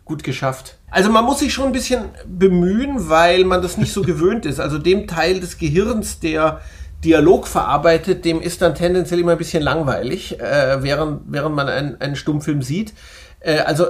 [0.06, 0.78] gut geschafft.
[0.90, 4.60] Also man muss sich schon ein bisschen bemühen, weil man das nicht so gewöhnt ist.
[4.60, 6.62] Also dem Teil des Gehirns, der
[7.04, 12.00] Dialog verarbeitet, dem ist dann tendenziell immer ein bisschen langweilig, äh, während, während man einen,
[12.00, 12.94] einen Stummfilm sieht.
[13.40, 13.88] Äh, also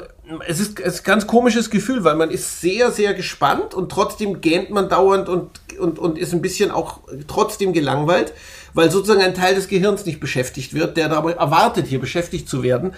[0.48, 4.40] es ist, es ist ganz komisches Gefühl, weil man ist sehr, sehr gespannt und trotzdem
[4.42, 8.34] gähnt man dauernd und, und, und ist ein bisschen auch trotzdem gelangweilt,
[8.74, 12.64] weil sozusagen ein Teil des Gehirns nicht beschäftigt wird, der dabei erwartet, hier beschäftigt zu
[12.64, 12.94] werden.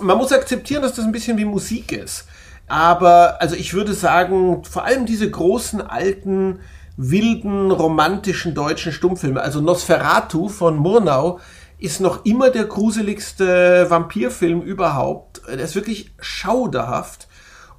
[0.00, 2.26] Man muss akzeptieren, dass das ein bisschen wie Musik ist.
[2.66, 6.60] Aber, also ich würde sagen, vor allem diese großen alten
[6.96, 9.40] wilden, romantischen deutschen Stummfilme.
[9.40, 11.40] Also Nosferatu von Murnau
[11.78, 15.42] ist noch immer der gruseligste Vampirfilm überhaupt.
[15.48, 17.28] Der ist wirklich schauderhaft.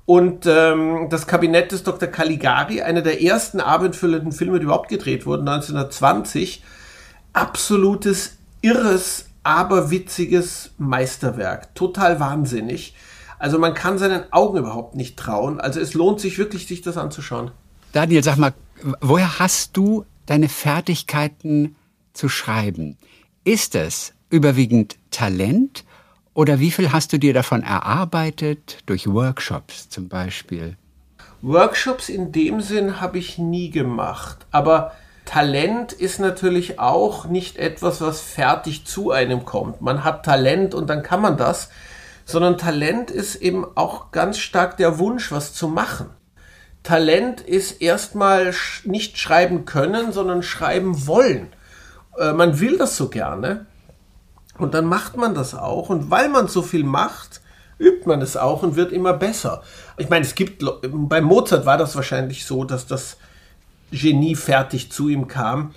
[0.05, 2.07] Und ähm, das Kabinett des Dr.
[2.07, 6.63] Caligari, einer der ersten abendfüllenden Filme, die überhaupt gedreht wurden, 1920.
[7.33, 11.73] Absolutes, irres, aberwitziges Meisterwerk.
[11.73, 12.95] Total wahnsinnig.
[13.39, 15.59] Also man kann seinen Augen überhaupt nicht trauen.
[15.59, 17.51] Also es lohnt sich wirklich, sich das anzuschauen.
[17.91, 18.53] Daniel, sag mal,
[19.01, 21.75] woher hast du deine Fertigkeiten
[22.13, 22.97] zu schreiben?
[23.43, 25.85] Ist es überwiegend Talent
[26.33, 30.77] oder wie viel hast du dir davon erarbeitet durch Workshops zum Beispiel?
[31.41, 34.93] Workshops in dem Sinn habe ich nie gemacht, aber
[35.25, 39.81] Talent ist natürlich auch nicht etwas, was fertig zu einem kommt.
[39.81, 41.69] Man hat Talent und dann kann man das,
[42.25, 46.09] sondern Talent ist eben auch ganz stark der Wunsch, was zu machen.
[46.85, 48.53] Talent ist erstmal
[48.85, 51.47] nicht schreiben können, sondern schreiben wollen.
[52.17, 53.65] Äh, man will das so gerne
[54.57, 55.89] und dann macht man das auch.
[55.89, 57.41] Und weil man so viel macht,
[57.79, 59.63] übt man es auch und wird immer besser.
[59.97, 63.17] Ich meine, es gibt, bei Mozart war das wahrscheinlich so, dass das
[63.91, 65.73] Genie fertig zu ihm kam.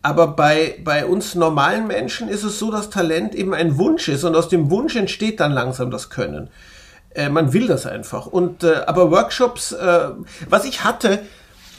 [0.00, 4.24] Aber bei, bei uns normalen Menschen ist es so, dass Talent eben ein Wunsch ist
[4.24, 6.50] und aus dem Wunsch entsteht dann langsam das Können.
[7.14, 8.26] Äh, man will das einfach.
[8.26, 10.10] Und äh, aber Workshops, äh,
[10.48, 11.22] was ich hatte,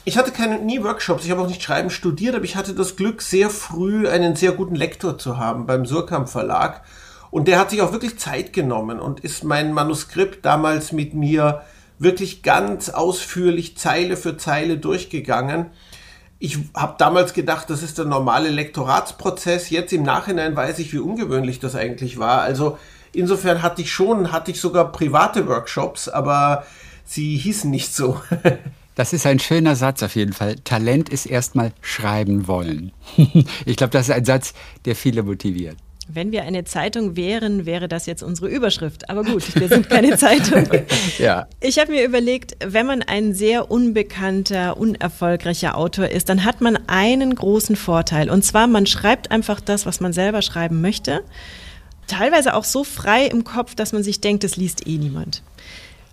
[0.06, 2.96] ich hatte keine nie Workshops, ich habe auch nicht Schreiben studiert, aber ich hatte das
[2.96, 6.82] Glück, sehr früh einen sehr guten Lektor zu haben beim Surkamp Verlag.
[7.32, 11.64] Und der hat sich auch wirklich Zeit genommen und ist mein Manuskript damals mit mir
[11.98, 15.68] wirklich ganz ausführlich Zeile für Zeile durchgegangen.
[16.38, 19.70] Ich habe damals gedacht, das ist der normale Lektoratsprozess.
[19.70, 22.42] Jetzt im Nachhinein weiß ich, wie ungewöhnlich das eigentlich war.
[22.42, 22.78] Also
[23.14, 26.66] Insofern hatte ich schon, hatte ich sogar private Workshops, aber
[27.06, 28.20] sie hießen nicht so.
[28.96, 30.56] Das ist ein schöner Satz auf jeden Fall.
[30.64, 32.92] Talent ist erstmal schreiben wollen.
[33.66, 34.54] Ich glaube, das ist ein Satz,
[34.86, 35.78] der viele motiviert.
[36.08, 39.10] Wenn wir eine Zeitung wären, wäre das jetzt unsere Überschrift.
[39.10, 40.68] Aber gut, wir sind keine Zeitung.
[41.18, 41.48] ja.
[41.60, 46.78] Ich habe mir überlegt, wenn man ein sehr unbekannter, unerfolgreicher Autor ist, dann hat man
[46.86, 48.30] einen großen Vorteil.
[48.30, 51.24] Und zwar, man schreibt einfach das, was man selber schreiben möchte
[52.14, 55.44] teilweise auch so frei im Kopf, dass man sich denkt, das liest eh niemand.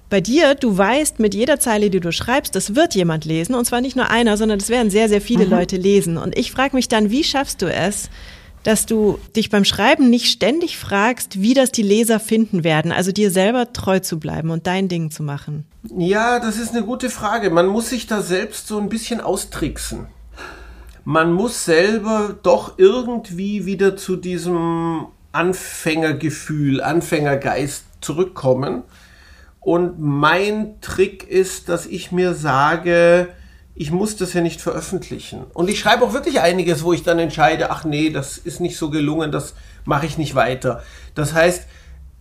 [0.09, 3.55] Bei dir, du weißt mit jeder Zeile, die du schreibst, das wird jemand lesen.
[3.55, 5.53] Und zwar nicht nur einer, sondern das werden sehr, sehr viele mhm.
[5.53, 6.17] Leute lesen.
[6.17, 8.11] Und ich frage mich dann, wie schaffst du es,
[8.65, 13.13] dass du dich beim Schreiben nicht ständig fragst, wie das die Leser finden werden, also
[13.13, 15.65] dir selber treu zu bleiben und dein Ding zu machen?
[15.97, 17.51] Ja, das ist eine gute Frage.
[17.51, 20.09] Man muss sich da selbst so ein bisschen austricksen.
[21.05, 28.83] Man muss selber doch irgendwie wieder zu diesem Anfängergefühl, Anfängergeist zurückkommen.
[29.61, 33.29] Und mein Trick ist, dass ich mir sage,
[33.75, 35.45] ich muss das ja nicht veröffentlichen.
[35.55, 38.77] Und ich schreibe auch wirklich einiges, wo ich dann entscheide, ach nee, das ist nicht
[38.77, 40.83] so gelungen, das mache ich nicht weiter.
[41.15, 41.67] Das heißt,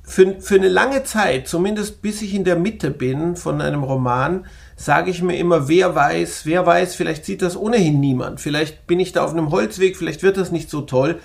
[0.03, 4.45] für, für eine lange Zeit, zumindest bis ich in der Mitte bin von einem Roman,
[4.75, 8.41] sage ich mir immer, wer weiß, wer weiß, vielleicht sieht das ohnehin niemand.
[8.41, 11.19] Vielleicht bin ich da auf einem Holzweg, vielleicht wird das nicht so toll.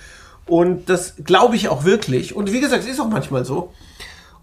[0.46, 2.36] Und das glaube ich auch wirklich.
[2.36, 3.72] Und wie gesagt, es ist auch manchmal so.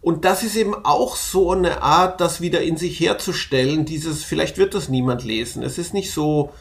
[0.01, 4.57] Und das ist eben auch so eine Art, das wieder in sich herzustellen, dieses, vielleicht
[4.57, 5.61] wird das niemand lesen.
[5.61, 6.51] Es ist nicht so,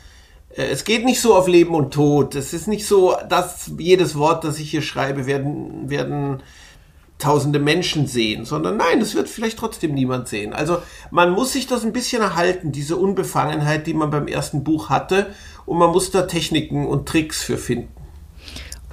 [0.54, 2.34] äh, es geht nicht so auf Leben und Tod.
[2.34, 6.42] Es ist nicht so, dass jedes Wort, das ich hier schreibe, werden, werden
[7.16, 10.52] tausende Menschen sehen, sondern nein, es wird vielleicht trotzdem niemand sehen.
[10.52, 14.88] Also man muss sich das ein bisschen erhalten, diese Unbefangenheit, die man beim ersten Buch
[14.88, 15.26] hatte,
[15.66, 17.99] und man muss da Techniken und Tricks für finden.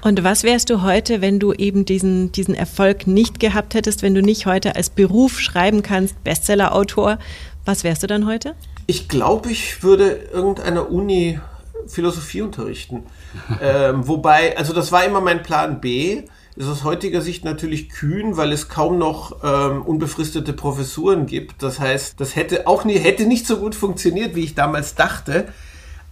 [0.02, 4.14] Und was wärst du heute, wenn du eben diesen, diesen Erfolg nicht gehabt hättest, wenn
[4.14, 7.18] du nicht heute als Beruf schreiben kannst, Bestseller-Autor?
[7.66, 8.56] Was wärst du dann heute?
[8.86, 11.40] Ich glaube, ich würde irgendeiner Uni
[11.88, 13.04] Philosophie unterrichten.
[13.62, 16.24] ähm, wobei, also das war immer mein Plan B.
[16.56, 21.62] Ist aus heutiger Sicht natürlich kühn, weil es kaum noch ähm, unbefristete Professuren gibt.
[21.62, 25.50] Das heißt, das hätte auch nie, hätte nicht so gut funktioniert, wie ich damals dachte.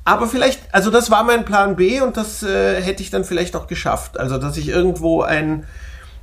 [0.06, 3.56] Aber vielleicht, also das war mein Plan B und das äh, hätte ich dann vielleicht
[3.56, 4.20] auch geschafft.
[4.20, 5.66] Also, dass ich irgendwo ein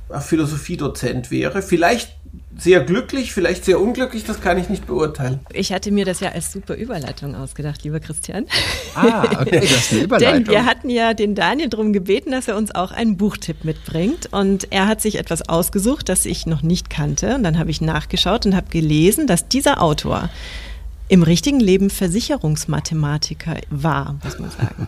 [0.09, 1.61] Philosophiedozent wäre.
[1.61, 2.15] Vielleicht
[2.57, 5.39] sehr glücklich, vielleicht sehr unglücklich, das kann ich nicht beurteilen.
[5.51, 8.45] Ich hatte mir das ja als super Überleitung ausgedacht, lieber Christian.
[8.95, 10.43] Ah, okay, das ist eine Überleitung.
[10.45, 14.31] Denn wir hatten ja den Daniel darum gebeten, dass er uns auch einen Buchtipp mitbringt.
[14.31, 17.35] Und er hat sich etwas ausgesucht, das ich noch nicht kannte.
[17.35, 20.29] Und dann habe ich nachgeschaut und habe gelesen, dass dieser Autor
[21.13, 24.87] im richtigen Leben Versicherungsmathematiker war, muss man sagen.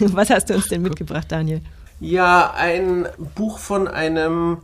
[0.14, 1.60] Was hast du uns denn mitgebracht, Daniel?
[2.00, 4.62] Ja, ein Buch von einem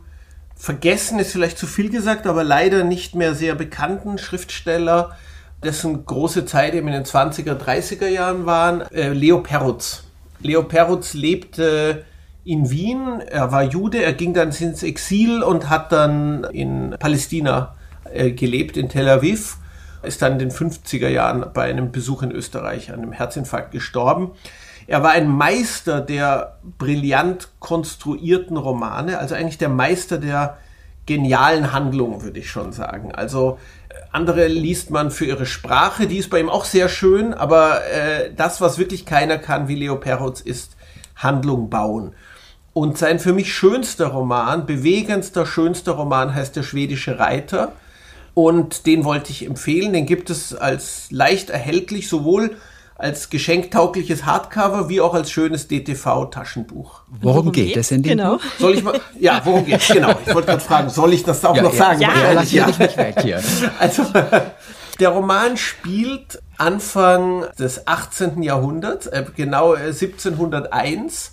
[0.55, 5.15] vergessen ist vielleicht zu viel gesagt, aber leider nicht mehr sehr bekannten Schriftsteller,
[5.63, 10.05] dessen große Zeit eben in den 20er, 30er Jahren waren, äh, Leo Perutz.
[10.39, 12.05] Leo Perutz lebte
[12.43, 17.75] in Wien, er war Jude, er ging dann ins Exil und hat dann in Palästina
[18.11, 19.57] äh, gelebt, in Tel Aviv
[20.03, 24.31] ist dann in den 50er Jahren bei einem Besuch in Österreich an einem Herzinfarkt gestorben.
[24.87, 30.57] Er war ein Meister der brillant konstruierten Romane, also eigentlich der Meister der
[31.05, 33.13] genialen Handlungen, würde ich schon sagen.
[33.13, 33.57] Also
[33.89, 37.85] äh, andere liest man für ihre Sprache, die ist bei ihm auch sehr schön, aber
[37.87, 40.75] äh, das, was wirklich keiner kann, wie Leo Perutz, ist
[41.15, 42.13] Handlung bauen.
[42.73, 47.73] Und sein für mich schönster Roman, bewegendster, schönster Roman heißt Der schwedische Reiter.
[48.33, 49.93] Und den wollte ich empfehlen.
[49.93, 52.57] Den gibt es als leicht erhältlich, sowohl
[52.95, 57.01] als geschenktaugliches Hardcover wie auch als schönes DTV-Taschenbuch.
[57.21, 58.33] Worum, geht es in dem genau.
[58.37, 58.43] Buch?
[58.59, 58.99] Soll ich mal?
[59.19, 59.87] Ja, worum geht es?
[59.87, 60.11] Genau.
[60.25, 62.01] Ich wollte gerade fragen, soll ich das auch Ja, noch ja, sagen?
[62.01, 63.41] ja, Wahrscheinlich, lass mich nicht weg hier.
[63.79, 64.03] Also,
[64.99, 68.41] der Roman spielt Anfang des 18.
[68.41, 71.32] Jahrhunderts, äh, genau äh, 1701.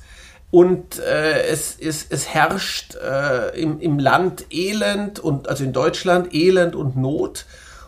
[0.50, 6.34] Und äh, es, es, es herrscht äh, im, im Land Elend und also in Deutschland
[6.34, 7.46] Elend und Not.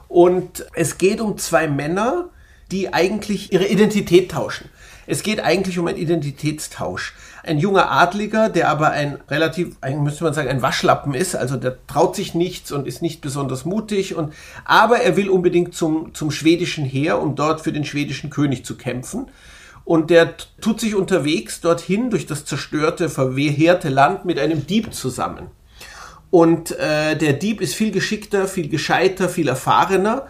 [0.09, 2.29] Und es geht um zwei Männer,
[2.71, 4.69] die eigentlich ihre Identität tauschen.
[5.07, 7.15] Es geht eigentlich um einen Identitätstausch.
[7.43, 11.85] Ein junger Adliger, der aber ein relativ, müsste man sagen, ein Waschlappen ist, also der
[11.89, 14.33] traut sich nichts und ist nicht besonders mutig und,
[14.65, 18.77] aber er will unbedingt zum, zum schwedischen Heer, um dort für den schwedischen König zu
[18.77, 19.27] kämpfen.
[19.93, 25.49] Und der tut sich unterwegs dorthin durch das zerstörte, verheerte Land mit einem Dieb zusammen.
[26.31, 30.29] Und äh, der Dieb ist viel geschickter, viel gescheiter, viel erfahrener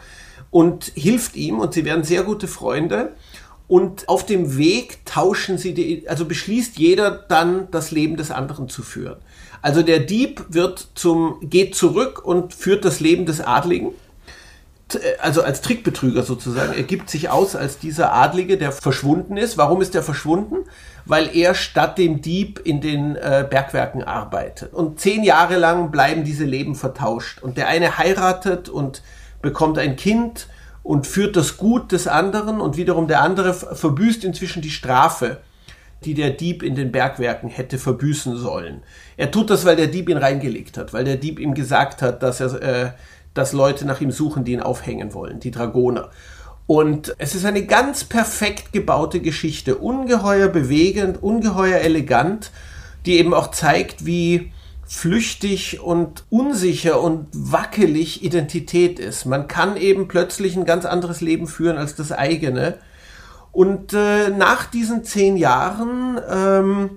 [0.50, 3.12] und hilft ihm und sie werden sehr gute Freunde.
[3.68, 8.68] Und auf dem Weg tauschen sie die, also beschließt jeder dann das Leben des anderen
[8.68, 9.18] zu führen.
[9.62, 13.92] Also der Dieb wird zum, geht zurück und führt das Leben des Adligen
[15.20, 16.74] also als Trickbetrüger sozusagen.
[16.74, 19.58] Er gibt sich aus als dieser Adlige, der verschwunden ist.
[19.58, 20.56] Warum ist er verschwunden?
[21.04, 24.72] Weil er statt dem Dieb in den äh, Bergwerken arbeitet.
[24.72, 27.42] Und zehn Jahre lang bleiben diese Leben vertauscht.
[27.42, 29.02] Und der eine heiratet und
[29.40, 30.46] bekommt ein Kind
[30.82, 35.38] und führt das Gut des anderen und wiederum der andere verbüßt inzwischen die Strafe,
[36.04, 38.82] die der Dieb in den Bergwerken hätte verbüßen sollen.
[39.16, 42.22] Er tut das, weil der Dieb ihn reingelegt hat, weil der Dieb ihm gesagt hat,
[42.22, 42.90] dass er äh,
[43.34, 46.10] dass Leute nach ihm suchen, die ihn aufhängen wollen, die Dragoner.
[46.66, 52.50] Und es ist eine ganz perfekt gebaute Geschichte, ungeheuer bewegend, ungeheuer elegant,
[53.04, 54.52] die eben auch zeigt, wie
[54.84, 59.24] flüchtig und unsicher und wackelig Identität ist.
[59.24, 62.78] Man kann eben plötzlich ein ganz anderes Leben führen als das eigene.
[63.52, 66.90] Und äh, nach diesen zehn Jahren ähm,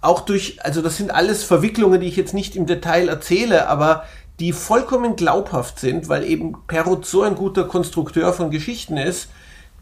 [0.00, 4.04] auch durch, also das sind alles Verwicklungen, die ich jetzt nicht im Detail erzähle, aber
[4.40, 9.28] die vollkommen glaubhaft sind, weil eben Perrault so ein guter Konstrukteur von Geschichten ist,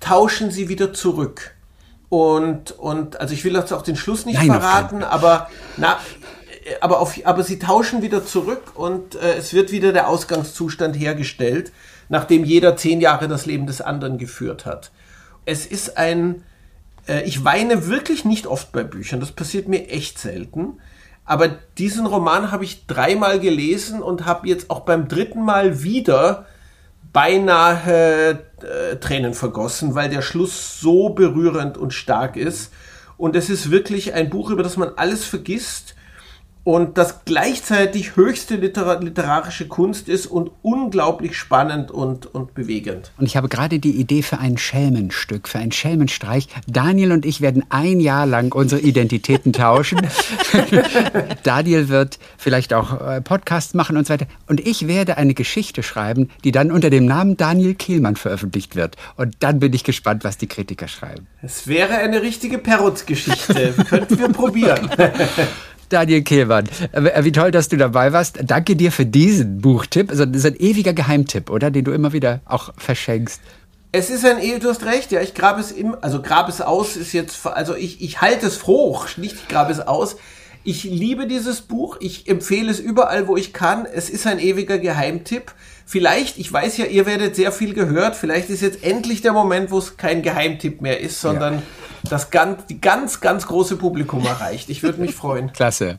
[0.00, 1.54] tauschen sie wieder zurück.
[2.08, 5.98] Und, und also ich will jetzt auch den Schluss nicht Nein, verraten, aber, na,
[6.80, 11.72] aber, auf, aber sie tauschen wieder zurück und äh, es wird wieder der Ausgangszustand hergestellt,
[12.08, 14.90] nachdem jeder zehn Jahre das Leben des anderen geführt hat.
[15.44, 16.42] Es ist ein,
[17.06, 20.78] äh, ich weine wirklich nicht oft bei Büchern, das passiert mir echt selten.
[21.31, 21.47] Aber
[21.79, 26.47] diesen Roman habe ich dreimal gelesen und habe jetzt auch beim dritten Mal wieder
[27.12, 32.73] beinahe äh, Tränen vergossen, weil der Schluss so berührend und stark ist.
[33.16, 35.95] Und es ist wirklich ein Buch, über das man alles vergisst
[36.62, 43.12] und das gleichzeitig höchste literar literarische Kunst ist und unglaublich spannend und, und bewegend.
[43.18, 46.49] Und ich habe gerade die Idee für ein Schelmenstück, für einen Schelmenstreich.
[46.66, 50.07] Daniel und ich werden ein Jahr lang unsere Identitäten tauschen.
[51.42, 54.27] Daniel wird vielleicht auch äh, Podcasts machen und so weiter.
[54.46, 58.96] Und ich werde eine Geschichte schreiben, die dann unter dem Namen Daniel Kehlmann veröffentlicht wird.
[59.16, 61.27] Und dann bin ich gespannt, was die Kritiker schreiben.
[61.42, 63.75] Es wäre eine richtige Perrot-Geschichte.
[63.88, 64.90] Könnten wir probieren.
[65.90, 66.68] Daniel Kehlmann.
[66.92, 68.38] Äh, wie toll, dass du dabei warst.
[68.42, 70.11] Danke dir für diesen Buchtipp.
[70.11, 71.70] Also, das ist ein ewiger Geheimtipp, oder?
[71.70, 73.40] Den du immer wieder auch verschenkst.
[73.92, 76.94] Es ist ein, du hast recht, ja, ich grabe es im, also grabe es aus
[76.94, 80.16] ist jetzt, also ich, ich halte es hoch, nicht ich grabe es aus.
[80.62, 83.87] Ich liebe dieses Buch, ich empfehle es überall, wo ich kann.
[83.87, 85.53] Es ist ein ewiger Geheimtipp.
[85.90, 89.72] Vielleicht, ich weiß ja, ihr werdet sehr viel gehört, vielleicht ist jetzt endlich der Moment,
[89.72, 91.62] wo es kein Geheimtipp mehr ist, sondern ja
[92.09, 94.68] das ganz, die ganz, ganz große Publikum erreicht.
[94.70, 95.53] Ich würde mich freuen.
[95.53, 95.98] Klasse.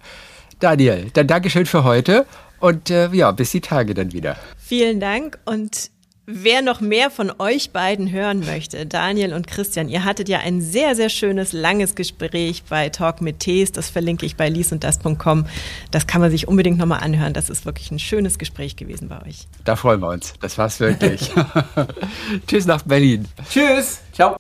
[0.60, 2.25] Daniel, dann Dankeschön für heute
[2.60, 4.36] und äh, ja, bis die Tage dann wieder.
[4.58, 5.89] Vielen Dank und
[6.27, 10.62] Wer noch mehr von euch beiden hören möchte, Daniel und Christian, ihr hattet ja ein
[10.62, 13.71] sehr, sehr schönes, langes Gespräch bei Talk mit Tees.
[13.71, 15.47] Das verlinke ich bei liesunddas.com.
[15.89, 17.34] Das kann man sich unbedingt nochmal anhören.
[17.34, 19.47] Das ist wirklich ein schönes Gespräch gewesen bei euch.
[19.65, 20.34] Da freuen wir uns.
[20.39, 21.31] Das war's wirklich.
[22.47, 23.27] Tschüss nach Berlin.
[23.49, 24.01] Tschüss.
[24.13, 24.38] Ciao.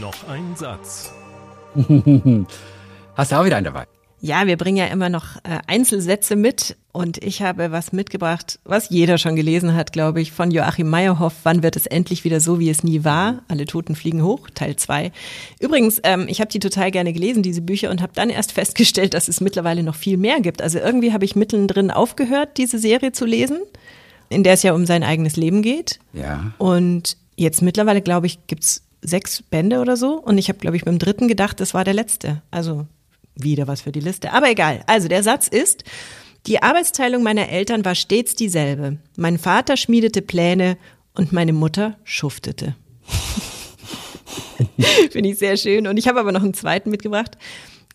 [0.00, 1.12] Noch ein Satz.
[3.14, 3.97] Hast du auch wieder einen dabei?
[4.20, 8.90] Ja, wir bringen ja immer noch äh, Einzelsätze mit und ich habe was mitgebracht, was
[8.90, 11.34] jeder schon gelesen hat, glaube ich, von Joachim Meyerhoff.
[11.44, 13.42] Wann wird es endlich wieder so, wie es nie war?
[13.46, 15.12] Alle Toten fliegen hoch, Teil 2.
[15.60, 19.14] Übrigens, ähm, ich habe die total gerne gelesen, diese Bücher, und habe dann erst festgestellt,
[19.14, 20.62] dass es mittlerweile noch viel mehr gibt.
[20.62, 23.60] Also irgendwie habe ich mittendrin aufgehört, diese Serie zu lesen,
[24.28, 26.00] in der es ja um sein eigenes Leben geht.
[26.12, 26.52] Ja.
[26.58, 30.14] Und jetzt mittlerweile, glaube ich, gibt's sechs Bände oder so.
[30.14, 32.42] Und ich habe, glaube ich, beim dritten gedacht, das war der letzte.
[32.50, 32.86] Also
[33.38, 34.32] wieder was für die Liste.
[34.32, 34.82] Aber egal.
[34.86, 35.84] Also der Satz ist,
[36.46, 38.98] die Arbeitsteilung meiner Eltern war stets dieselbe.
[39.16, 40.78] Mein Vater schmiedete Pläne
[41.14, 42.74] und meine Mutter schuftete.
[45.10, 45.86] Finde ich sehr schön.
[45.86, 47.36] Und ich habe aber noch einen zweiten mitgebracht.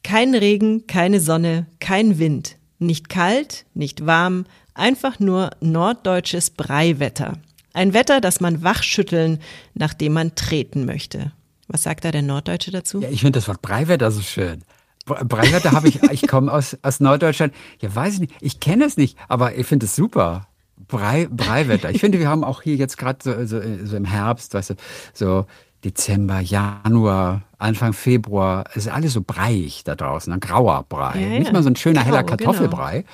[0.04, 2.58] Kein Regen, keine Sonne, kein Wind.
[2.80, 7.38] Nicht kalt, nicht warm, einfach nur norddeutsches Breiwetter.
[7.74, 9.40] Ein Wetter, das man wachschütteln,
[9.74, 11.32] nachdem man treten möchte.
[11.68, 13.02] Was sagt da der Norddeutsche dazu?
[13.02, 14.64] Ja, ich finde das Wort Breiwetter so schön.
[15.06, 17.54] Breiwetter habe ich, ich komme aus, aus Norddeutschland.
[17.82, 18.34] Ja, weiß ich nicht.
[18.40, 20.48] Ich kenne es nicht, aber ich finde es super.
[20.88, 21.92] Brei, Breiwetter.
[21.92, 24.76] Ich finde, wir haben auch hier jetzt gerade so, so, so im Herbst, weißt du,
[25.14, 25.46] so
[25.84, 31.20] Dezember, Januar, Anfang Februar, es ist alles so breiig da draußen, ein grauer Brei.
[31.20, 31.40] Ja, ja.
[31.40, 32.24] Nicht mal so ein schöner, Grau, heller.
[32.24, 33.06] Kartoffelbrei.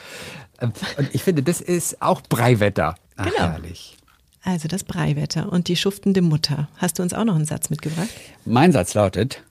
[0.59, 0.73] Genau.
[0.97, 2.95] Und ich finde, das ist auch Breiwetter.
[3.15, 3.37] Ach, genau.
[3.37, 3.97] herrlich.
[4.43, 6.69] Also das Breiwetter und die schuftende Mutter.
[6.77, 8.09] Hast du uns auch noch einen Satz mitgebracht?
[8.45, 9.43] Mein Satz lautet,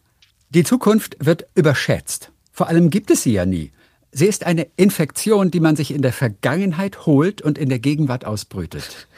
[0.51, 2.33] die Zukunft wird überschätzt.
[2.53, 3.73] Vor allem gibt es sie ja nie.
[4.11, 8.25] Sie ist eine Infektion, die man sich in der Vergangenheit holt und in der Gegenwart
[8.25, 9.09] ausbrütet.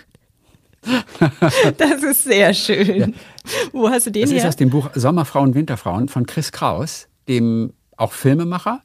[1.77, 2.97] Das ist sehr schön.
[2.97, 3.07] Ja.
[3.73, 4.37] Wo hast du den das her?
[4.38, 8.81] Das ist aus dem Buch Sommerfrauen, Winterfrauen von Chris Kraus, dem auch Filmemacher,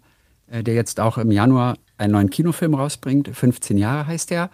[0.48, 3.30] äh, der jetzt auch im Januar einen neuen Kinofilm rausbringt.
[3.34, 4.50] 15 Jahre heißt er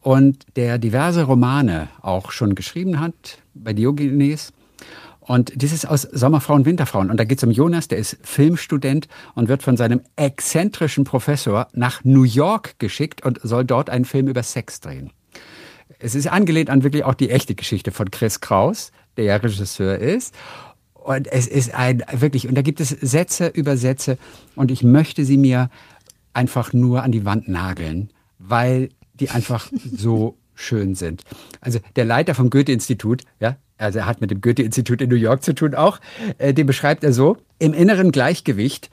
[0.00, 4.52] und der diverse Romane auch schon geschrieben hat bei Diogenes.
[5.30, 7.08] Und dieses aus Sommerfrauen, Winterfrauen.
[7.08, 11.68] Und da geht es um Jonas, der ist Filmstudent und wird von seinem exzentrischen Professor
[11.72, 15.12] nach New York geschickt und soll dort einen Film über Sex drehen.
[16.00, 20.00] Es ist angelehnt an wirklich auch die echte Geschichte von Chris Kraus, der ja Regisseur
[20.00, 20.34] ist.
[20.94, 24.18] Und es ist ein wirklich, und da gibt es Sätze über Sätze
[24.56, 25.70] und ich möchte sie mir
[26.32, 28.10] einfach nur an die Wand nageln,
[28.40, 31.22] weil die einfach so schön sind.
[31.60, 35.42] Also der Leiter vom Goethe-Institut, ja, also er hat mit dem Goethe-Institut in New York
[35.42, 36.00] zu tun auch,
[36.38, 38.90] äh, den beschreibt er so, im inneren Gleichgewicht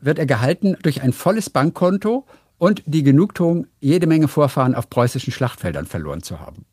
[0.00, 2.26] wird er gehalten durch ein volles Bankkonto
[2.58, 6.64] und die Genugtuung, jede Menge Vorfahren auf preußischen Schlachtfeldern verloren zu haben.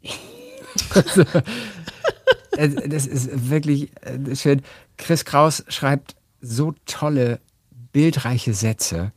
[2.58, 4.62] also, das ist wirklich äh, schön.
[4.98, 7.40] Chris Kraus schreibt so tolle
[7.92, 9.12] bildreiche Sätze.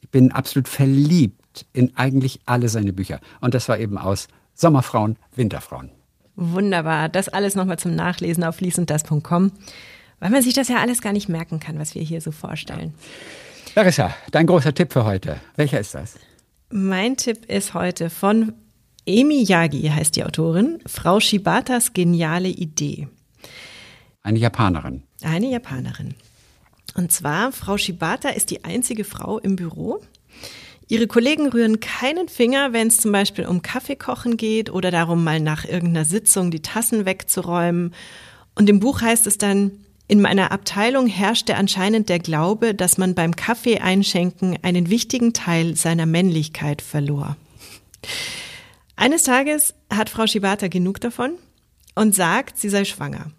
[0.00, 3.20] Ich bin absolut verliebt in eigentlich alle seine Bücher.
[3.40, 5.90] Und das war eben aus Sommerfrauen, Winterfrauen.
[6.40, 7.10] Wunderbar.
[7.10, 9.52] Das alles nochmal zum Nachlesen auf liesunddas.com,
[10.20, 12.94] weil man sich das ja alles gar nicht merken kann, was wir hier so vorstellen.
[13.74, 15.38] Larissa, dein großer Tipp für heute.
[15.56, 16.14] Welcher ist das?
[16.70, 18.54] Mein Tipp ist heute von
[19.04, 23.08] Emi Yagi, heißt die Autorin, Frau Shibatas geniale Idee.
[24.22, 25.02] Eine Japanerin.
[25.22, 26.14] Eine Japanerin.
[26.94, 30.00] Und zwar, Frau Shibata ist die einzige Frau im Büro.
[30.90, 35.38] Ihre Kollegen rühren keinen Finger, wenn es zum Beispiel um Kaffeekochen geht oder darum, mal
[35.38, 37.94] nach irgendeiner Sitzung die Tassen wegzuräumen.
[38.56, 39.70] Und im Buch heißt es dann,
[40.08, 45.76] in meiner Abteilung herrschte anscheinend der Glaube, dass man beim Kaffee einschenken einen wichtigen Teil
[45.76, 47.36] seiner Männlichkeit verlor.
[48.96, 51.34] Eines Tages hat Frau Shibata genug davon
[51.94, 53.30] und sagt, sie sei schwanger.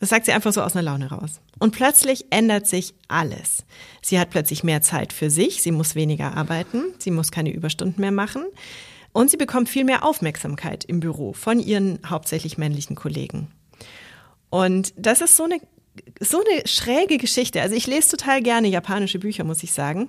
[0.00, 1.40] Das sagt sie einfach so aus einer Laune raus.
[1.58, 3.64] Und plötzlich ändert sich alles.
[4.00, 8.00] Sie hat plötzlich mehr Zeit für sich, sie muss weniger arbeiten, sie muss keine Überstunden
[8.00, 8.44] mehr machen
[9.12, 13.48] und sie bekommt viel mehr Aufmerksamkeit im Büro von ihren hauptsächlich männlichen Kollegen.
[14.48, 15.60] Und das ist so eine,
[16.18, 17.60] so eine schräge Geschichte.
[17.60, 20.08] Also ich lese total gerne japanische Bücher, muss ich sagen.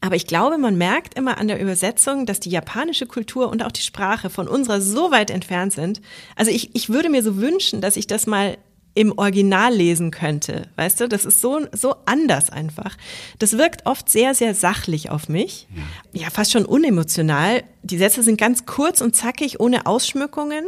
[0.00, 3.72] Aber ich glaube, man merkt immer an der Übersetzung, dass die japanische Kultur und auch
[3.72, 6.00] die Sprache von unserer so weit entfernt sind.
[6.34, 8.56] Also ich, ich würde mir so wünschen, dass ich das mal
[8.94, 10.68] im Original lesen könnte.
[10.76, 12.96] Weißt du, das ist so, so anders einfach.
[13.38, 15.66] Das wirkt oft sehr, sehr sachlich auf mich.
[16.12, 16.28] Ja.
[16.30, 17.62] fast schon unemotional.
[17.82, 20.64] Die Sätze sind ganz kurz und zackig, ohne Ausschmückungen.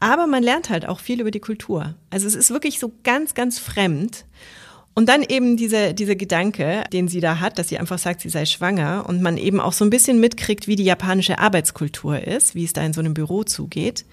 [0.00, 1.94] Aber man lernt halt auch viel über die Kultur.
[2.10, 4.24] Also es ist wirklich so ganz, ganz fremd.
[4.94, 8.30] Und dann eben diese, dieser Gedanke, den sie da hat, dass sie einfach sagt, sie
[8.30, 12.54] sei schwanger und man eben auch so ein bisschen mitkriegt, wie die japanische Arbeitskultur ist,
[12.54, 14.06] wie es da in so einem Büro zugeht.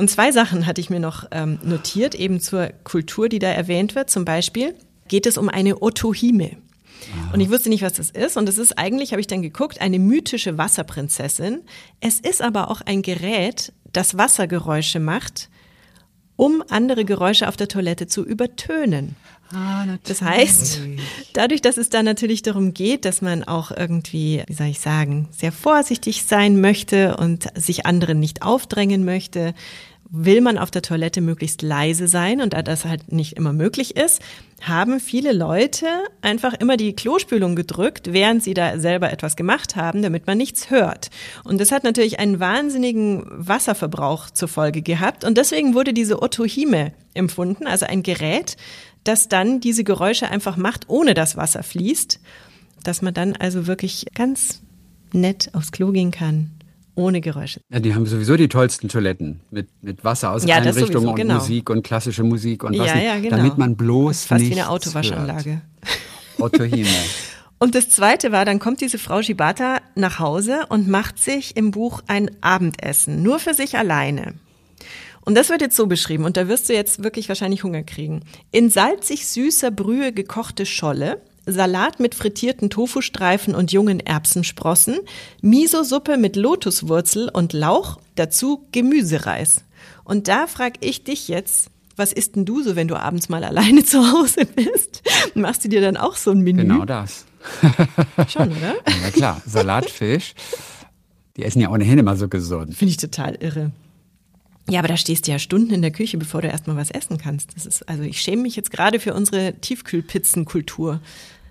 [0.00, 3.94] Und zwei Sachen hatte ich mir noch ähm, notiert, eben zur Kultur, die da erwähnt
[3.94, 4.08] wird.
[4.08, 4.74] Zum Beispiel
[5.08, 6.56] geht es um eine Otohime.
[7.34, 8.38] Und ich wusste nicht, was das ist.
[8.38, 11.60] Und es ist eigentlich, habe ich dann geguckt, eine mythische Wasserprinzessin.
[12.00, 15.50] Es ist aber auch ein Gerät, das Wassergeräusche macht,
[16.36, 19.16] um andere Geräusche auf der Toilette zu übertönen.
[19.52, 20.80] Ah, das heißt,
[21.32, 25.28] dadurch, dass es da natürlich darum geht, dass man auch irgendwie, wie soll ich sagen,
[25.32, 29.54] sehr vorsichtig sein möchte und sich anderen nicht aufdrängen möchte,
[30.10, 33.96] will man auf der Toilette möglichst leise sein und da das halt nicht immer möglich
[33.96, 34.20] ist,
[34.60, 35.86] haben viele Leute
[36.20, 40.70] einfach immer die Klospülung gedrückt, während sie da selber etwas gemacht haben, damit man nichts
[40.70, 41.10] hört.
[41.44, 46.92] Und das hat natürlich einen wahnsinnigen Wasserverbrauch zur Folge gehabt und deswegen wurde diese Otohime
[47.14, 48.56] empfunden, also ein Gerät,
[49.04, 52.20] das dann diese Geräusche einfach macht, ohne dass Wasser fließt,
[52.82, 54.60] dass man dann also wirklich ganz
[55.12, 56.50] nett aufs Klo gehen kann
[56.94, 57.60] ohne Geräusche.
[57.70, 61.34] Ja, die haben sowieso die tollsten Toiletten mit, mit Wasser aus ja, Einrichtungen und genau.
[61.34, 63.36] Musik und klassische Musik und was ja, ja, genau.
[63.36, 65.62] damit man bloß Fast wie eine Autowaschanlage.
[66.38, 66.88] Ottohime.
[67.62, 71.72] Und das zweite war, dann kommt diese Frau Shibata nach Hause und macht sich im
[71.72, 74.32] Buch ein Abendessen, nur für sich alleine.
[75.26, 78.22] Und das wird jetzt so beschrieben, und da wirst du jetzt wirklich wahrscheinlich Hunger kriegen.
[78.50, 81.20] In salzig süßer Brühe gekochte Scholle,
[81.52, 84.98] Salat mit frittierten Tofustreifen und jungen Erbsensprossen,
[85.42, 89.64] Miso-Suppe mit Lotuswurzel und Lauch, dazu Gemüsereis.
[90.04, 93.44] Und da frag ich dich jetzt, was isst denn du so, wenn du abends mal
[93.44, 95.02] alleine zu Hause bist?
[95.34, 96.62] Machst du dir dann auch so ein Menü?
[96.62, 97.26] Genau das.
[98.28, 98.74] Schon, oder?
[99.02, 100.34] Ja klar, Salat, Fisch.
[101.36, 102.74] Die essen ja ohnehin immer so gesund.
[102.74, 103.72] Finde ich total irre.
[104.68, 107.18] Ja, aber da stehst du ja Stunden in der Küche, bevor du erstmal was essen
[107.18, 107.56] kannst.
[107.56, 111.00] Das ist, also ich schäme mich jetzt gerade für unsere Tiefkühlpizzenkultur.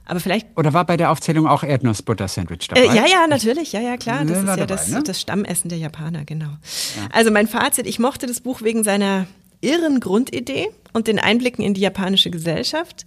[0.09, 0.47] Aber vielleicht.
[0.57, 2.81] Oder war bei der Aufzählung auch Erdnussbutter-Sandwich dabei?
[2.81, 4.25] Äh, ja, ja, natürlich, ja, ja, klar.
[4.25, 5.03] Das ist ja dabei, das, ne?
[5.03, 6.47] das, Stammessen der Japaner, genau.
[6.47, 7.07] Ja.
[7.11, 9.27] Also mein Fazit, ich mochte das Buch wegen seiner
[9.61, 13.05] irren Grundidee und den Einblicken in die japanische Gesellschaft.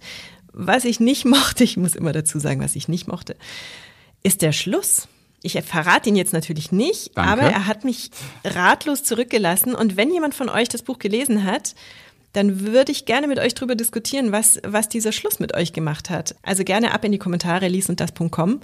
[0.53, 3.35] Was ich nicht mochte, ich muss immer dazu sagen, was ich nicht mochte,
[4.23, 5.09] ist der Schluss.
[5.41, 7.31] Ich verrate ihn jetzt natürlich nicht, Danke.
[7.33, 8.11] aber er hat mich
[8.45, 9.75] ratlos zurückgelassen.
[9.75, 11.75] Und wenn jemand von euch das Buch gelesen hat,
[12.33, 16.09] dann würde ich gerne mit euch darüber diskutieren, was, was dieser Schluss mit euch gemacht
[16.09, 16.35] hat.
[16.41, 18.59] Also gerne ab in die Kommentare, liesunddas.com.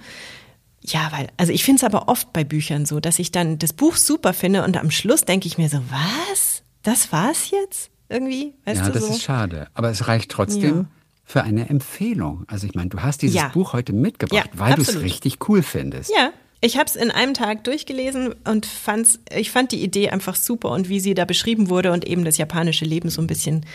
[0.82, 3.74] Ja, weil, also ich finde es aber oft bei Büchern so, dass ich dann das
[3.74, 6.64] Buch super finde und am Schluss denke ich mir so, was?
[6.84, 7.92] Das war's jetzt?
[8.08, 8.56] Irgendwie?
[8.66, 9.14] Weißt ja, das so?
[9.14, 9.68] ist schade.
[9.74, 10.76] Aber es reicht trotzdem.
[10.78, 10.86] Ja.
[11.26, 12.44] Für eine Empfehlung.
[12.48, 13.50] Also ich meine, du hast dieses ja.
[13.50, 16.12] Buch heute mitgebracht, ja, weil du es richtig cool findest.
[16.12, 16.32] Ja,
[16.62, 20.72] ich habe es in einem Tag durchgelesen und fand's, ich fand die Idee einfach super
[20.72, 23.66] und wie sie da beschrieben wurde und eben das japanische Leben so ein bisschen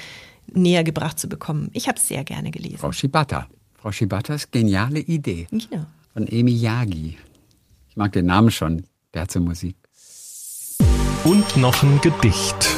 [0.52, 1.70] näher gebracht zu bekommen.
[1.72, 2.78] Ich habe es sehr gerne gelesen.
[2.78, 3.48] Frau Shibata.
[3.74, 5.46] Frau Shibatas geniale Idee.
[5.50, 5.86] Genau.
[6.12, 7.16] Von Emi Yagi.
[7.88, 8.84] Ich mag den Namen schon.
[9.14, 9.76] Der hat so Musik.
[11.24, 12.68] Und noch ein Gedicht.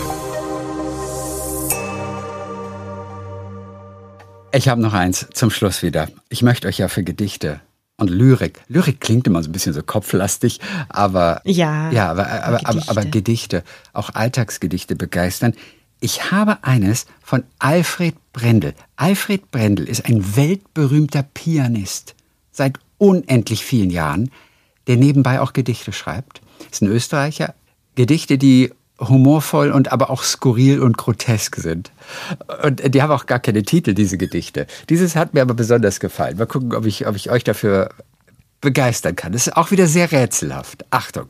[4.53, 6.09] Ich habe noch eins zum Schluss wieder.
[6.29, 7.61] Ich möchte euch ja für Gedichte
[7.99, 8.61] und Lyrik.
[8.69, 12.91] Lyrik klingt immer so ein bisschen so kopflastig, aber Ja, ja, aber, aber, aber, Gedichte.
[12.91, 15.55] aber Gedichte, auch Alltagsgedichte begeistern.
[16.01, 18.75] Ich habe eines von Alfred Brendel.
[18.97, 22.15] Alfred Brendel ist ein weltberühmter Pianist
[22.53, 24.31] seit unendlich vielen Jahren,
[24.87, 26.43] der nebenbei auch Gedichte schreibt.
[26.71, 27.55] Ist ein Österreicher.
[27.95, 31.93] Gedichte, die humorvoll und aber auch skurril und grotesk sind.
[32.63, 34.67] Und die haben auch gar keine Titel, diese Gedichte.
[34.89, 36.39] Dieses hat mir aber besonders gefallen.
[36.39, 37.91] Mal gucken, ob ich, ob ich euch dafür
[38.61, 39.33] begeistern kann.
[39.33, 40.85] Das ist auch wieder sehr rätselhaft.
[40.91, 41.27] Achtung.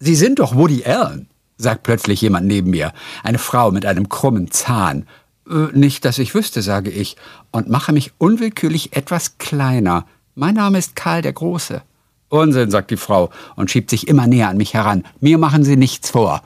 [0.00, 2.92] Sie sind doch Woody Allen, sagt plötzlich jemand neben mir.
[3.22, 5.06] Eine Frau mit einem krummen Zahn.
[5.48, 7.16] Äh, nicht, dass ich wüsste, sage ich,
[7.52, 10.04] und mache mich unwillkürlich etwas kleiner.
[10.34, 11.80] Mein Name ist Karl der Große.
[12.28, 15.04] Unsinn, sagt die Frau und schiebt sich immer näher an mich heran.
[15.20, 16.42] Mir machen Sie nichts vor.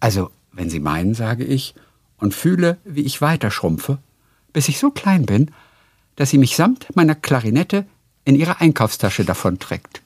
[0.00, 1.74] Also, wenn Sie meinen, sage ich,
[2.18, 3.98] und fühle, wie ich weiter schrumpfe,
[4.52, 5.50] bis ich so klein bin,
[6.16, 7.86] dass sie mich samt meiner Klarinette
[8.24, 10.02] in ihre Einkaufstasche davonträgt.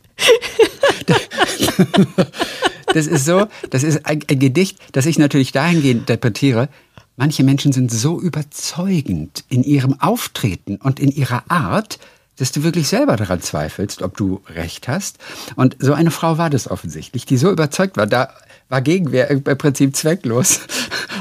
[2.92, 6.68] Das ist so, das ist ein, Gedicht, das ich natürlich dahingehend interpretiere.
[7.16, 11.98] Manche Menschen sind so überzeugend in ihrem Auftreten und in ihrer Art,
[12.36, 15.18] dass du wirklich selber daran zweifelst, ob du recht hast.
[15.56, 18.06] Und so eine Frau war das offensichtlich, die so überzeugt war.
[18.06, 18.32] Da
[18.74, 20.58] war Gegenwehr im Prinzip zwecklos.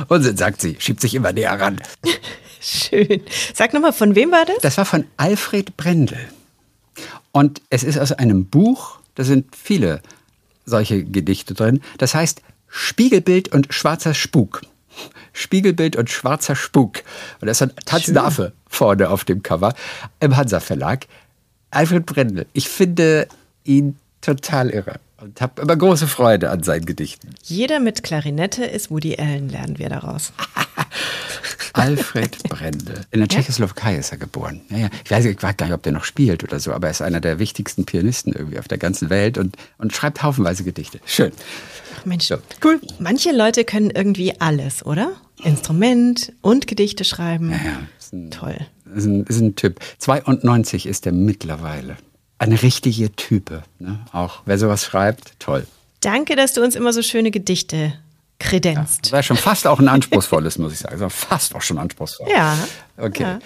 [0.07, 1.79] Unsinn, sagt sie, schiebt sich immer näher ran.
[2.59, 3.21] Schön.
[3.53, 4.57] Sag nochmal, von wem war das?
[4.63, 6.17] Das war von Alfred Brendel.
[7.31, 10.01] Und es ist aus einem Buch, da sind viele
[10.65, 11.81] solche Gedichte drin.
[11.99, 14.63] Das heißt Spiegelbild und schwarzer Spuk.
[15.31, 17.03] Spiegelbild und schwarzer Spuk.
[17.39, 18.17] Und da ist ein.
[18.17, 19.75] Affe vorne auf dem Cover
[20.19, 21.05] im Hansa Verlag.
[21.69, 22.47] Alfred Brendel.
[22.53, 23.27] Ich finde
[23.63, 27.29] ihn total irre und habe immer große Freude an seinen Gedichten.
[27.43, 30.33] Jeder mit Klarinette ist Woody Allen, lernen wir daraus.
[31.73, 33.01] Alfred Brendel.
[33.11, 34.61] In der Tschechoslowakei ist er geboren.
[34.69, 34.89] Ja, ja.
[35.03, 37.01] Ich weiß ich weiß gar nicht, ob der noch spielt oder so, aber er ist
[37.01, 40.99] einer der wichtigsten Pianisten irgendwie auf der ganzen Welt und, und schreibt haufenweise Gedichte.
[41.05, 41.31] Schön.
[41.99, 42.79] Ach Mensch, So, cool.
[42.99, 45.13] manche Leute können irgendwie alles, oder?
[45.43, 47.51] Instrument und Gedichte schreiben.
[47.51, 48.57] Ja, ist ein, Toll.
[48.95, 49.79] ist ein, ist ein Typ.
[49.97, 51.97] 92 ist er mittlerweile.
[52.43, 53.63] Eine richtige Type.
[53.79, 53.99] Ne?
[54.11, 55.65] Auch wer sowas schreibt, toll.
[56.01, 57.93] Danke, dass du uns immer so schöne Gedichte
[58.39, 59.11] Das kredenzt.
[59.11, 60.99] war schon fast auch ein anspruchsvolles, muss ich sagen.
[60.99, 62.27] War fast auch schon anspruchsvoll.
[62.29, 62.57] Ja.
[62.97, 63.23] Okay.
[63.23, 63.39] Ja.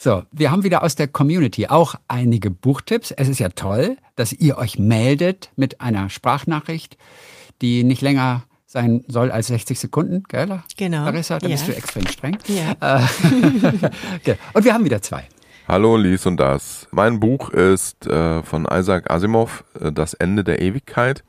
[0.00, 3.10] So, wir haben wieder aus der Community auch einige Buchtipps.
[3.10, 6.96] Es ist ja toll, dass ihr euch meldet mit einer Sprachnachricht,
[7.62, 10.62] die nicht länger sein soll als 60 Sekunden, gell?
[10.76, 11.04] Genau.
[11.06, 11.54] Larissa, da Ja.
[11.56, 12.38] bist du extrem streng.
[12.46, 12.98] Ja.
[12.98, 13.02] Äh,
[14.16, 14.36] okay.
[14.52, 15.26] Und wir haben wieder zwei.
[15.70, 16.88] Hallo Lies und das.
[16.92, 21.24] Mein Buch ist äh, von Isaac Asimov, äh, Das Ende der Ewigkeit.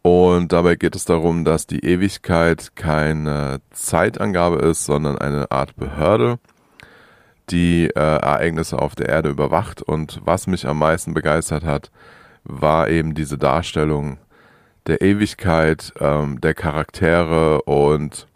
[0.00, 6.38] Und dabei geht es darum, dass die Ewigkeit keine Zeitangabe ist, sondern eine Art Behörde,
[7.50, 9.82] die äh, Ereignisse auf der Erde überwacht.
[9.82, 11.90] Und was mich am meisten begeistert hat,
[12.44, 14.16] war eben diese Darstellung
[14.86, 18.26] der Ewigkeit, ähm, der Charaktere und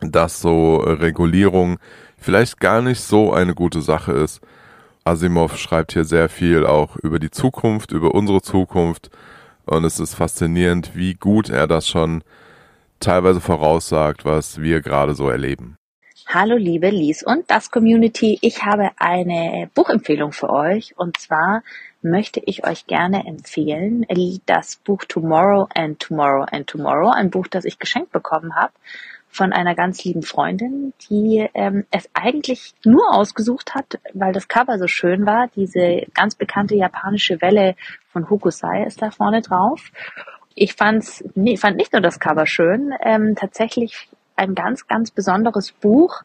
[0.00, 1.78] dass so Regulierung
[2.22, 4.40] vielleicht gar nicht so eine gute Sache ist.
[5.04, 9.10] Asimov schreibt hier sehr viel auch über die Zukunft, über unsere Zukunft
[9.66, 12.22] und es ist faszinierend, wie gut er das schon
[13.00, 15.76] teilweise voraussagt, was wir gerade so erleben.
[16.28, 18.38] Hallo liebe Lies und das Community.
[18.40, 21.62] Ich habe eine Buchempfehlung für euch und zwar
[22.00, 24.06] möchte ich euch gerne empfehlen
[24.46, 28.72] das Buch Tomorrow and Tomorrow and Tomorrow, ein Buch, das ich geschenkt bekommen habe
[29.32, 34.78] von einer ganz lieben Freundin, die ähm, es eigentlich nur ausgesucht hat, weil das Cover
[34.78, 35.48] so schön war.
[35.56, 37.74] Diese ganz bekannte japanische Welle
[38.12, 39.90] von Hokusai ist da vorne drauf.
[40.54, 45.72] Ich fand's, nee, fand nicht nur das Cover schön, ähm, tatsächlich ein ganz, ganz besonderes
[45.72, 46.22] Buch.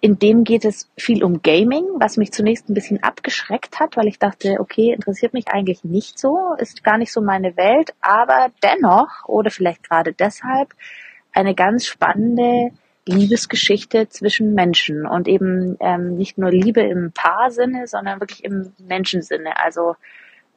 [0.00, 4.08] In dem geht es viel um Gaming, was mich zunächst ein bisschen abgeschreckt hat, weil
[4.08, 8.48] ich dachte, okay, interessiert mich eigentlich nicht so, ist gar nicht so meine Welt, aber
[8.64, 10.74] dennoch, oder vielleicht gerade deshalb,
[11.32, 12.70] eine ganz spannende
[13.06, 19.58] Liebesgeschichte zwischen Menschen und eben ähm, nicht nur Liebe im Paarsinne, sondern wirklich im Menschensinne.
[19.58, 19.96] Also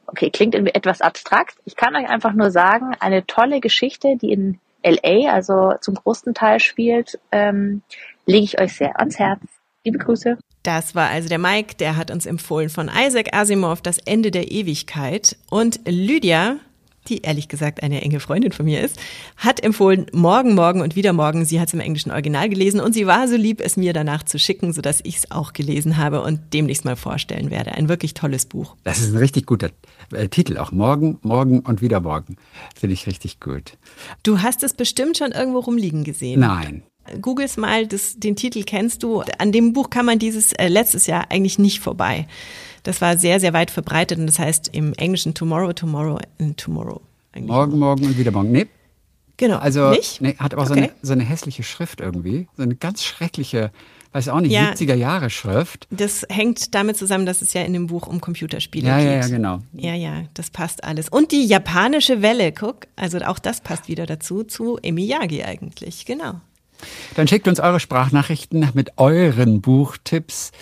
[0.06, 1.56] okay, klingt etwas abstrakt.
[1.64, 6.34] Ich kann euch einfach nur sagen, eine tolle Geschichte, die in LA, also zum großen
[6.34, 7.82] Teil spielt, ähm,
[8.26, 9.40] lege ich euch sehr ans Herz.
[9.84, 10.38] Liebe Grüße.
[10.62, 14.50] Das war also der Mike, der hat uns empfohlen von Isaac Asimov, Das Ende der
[14.50, 15.36] Ewigkeit.
[15.50, 16.56] Und Lydia,
[17.08, 18.98] die ehrlich gesagt eine enge Freundin von mir ist,
[19.36, 21.44] hat empfohlen Morgen, Morgen und wieder Morgen.
[21.44, 24.22] Sie hat es im englischen Original gelesen und sie war so lieb, es mir danach
[24.22, 27.72] zu schicken, sodass ich es auch gelesen habe und demnächst mal vorstellen werde.
[27.72, 28.76] Ein wirklich tolles Buch.
[28.84, 29.70] Das ist ein richtig guter
[30.12, 30.58] äh, Titel.
[30.58, 32.36] Auch morgen, morgen und wieder morgen.
[32.74, 33.76] Finde ich richtig gut.
[34.22, 36.40] Du hast es bestimmt schon irgendwo rumliegen gesehen.
[36.40, 36.82] Nein.
[37.20, 39.22] Googles mal, das, den Titel kennst du.
[39.38, 42.26] An dem Buch kann man dieses äh, letztes Jahr eigentlich nicht vorbei.
[42.84, 47.00] Das war sehr, sehr weit verbreitet und das heißt im Englischen Tomorrow, Tomorrow and Tomorrow.
[47.32, 47.48] Eigentlich.
[47.48, 48.52] Morgen, morgen und wieder morgen.
[48.52, 48.66] Nee.
[49.36, 49.56] Genau.
[49.56, 50.20] Also, nicht?
[50.20, 50.68] nee, hat aber okay.
[50.68, 52.46] so, eine, so eine hässliche Schrift irgendwie.
[52.56, 53.72] So eine ganz schreckliche,
[54.12, 55.88] weiß auch nicht, ja, 70er Jahre Schrift.
[55.90, 59.06] Das hängt damit zusammen, dass es ja in dem Buch um Computerspiele ja, geht.
[59.06, 59.58] Ja, ja, genau.
[59.72, 61.08] Ja, ja, das passt alles.
[61.08, 66.34] Und die japanische Welle, guck, also auch das passt wieder dazu, zu Emiyagi eigentlich, genau.
[67.16, 70.52] Dann schickt uns eure Sprachnachrichten mit euren Buchtipps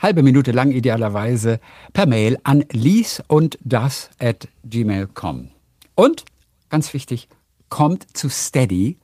[0.00, 1.60] halbe Minute lang idealerweise
[1.92, 5.50] per Mail an lies und das at gmail.com.
[5.94, 6.24] Und,
[6.68, 7.28] ganz wichtig,
[7.68, 8.98] kommt zu Steady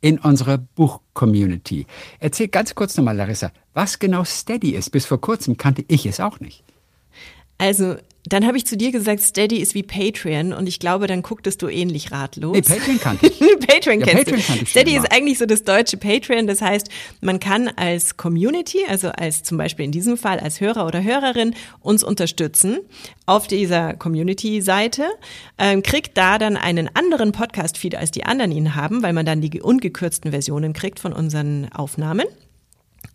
[0.00, 1.86] in unsere Buch-Community.
[2.20, 4.90] Erzähl ganz kurz nochmal, Larissa, was genau Steady ist.
[4.90, 6.62] Bis vor kurzem kannte ich es auch nicht.
[7.58, 7.96] Also
[8.28, 11.62] dann habe ich zu dir gesagt, Steady ist wie Patreon und ich glaube, dann gucktest
[11.62, 12.56] du ähnlich ratlos.
[12.56, 13.38] Nee, Patreon kannte ich.
[13.66, 14.62] Patreon ja, kennst Patreon du.
[14.62, 16.46] ich Steady ist eigentlich so das deutsche Patreon.
[16.46, 16.88] Das heißt,
[17.20, 21.54] man kann als Community, also als zum Beispiel in diesem Fall als Hörer oder Hörerin,
[21.80, 22.78] uns unterstützen
[23.26, 25.04] auf dieser Community-Seite,
[25.58, 29.40] ähm, kriegt da dann einen anderen Podcast-Feed, als die anderen ihn haben, weil man dann
[29.40, 32.26] die ungekürzten Versionen kriegt von unseren Aufnahmen.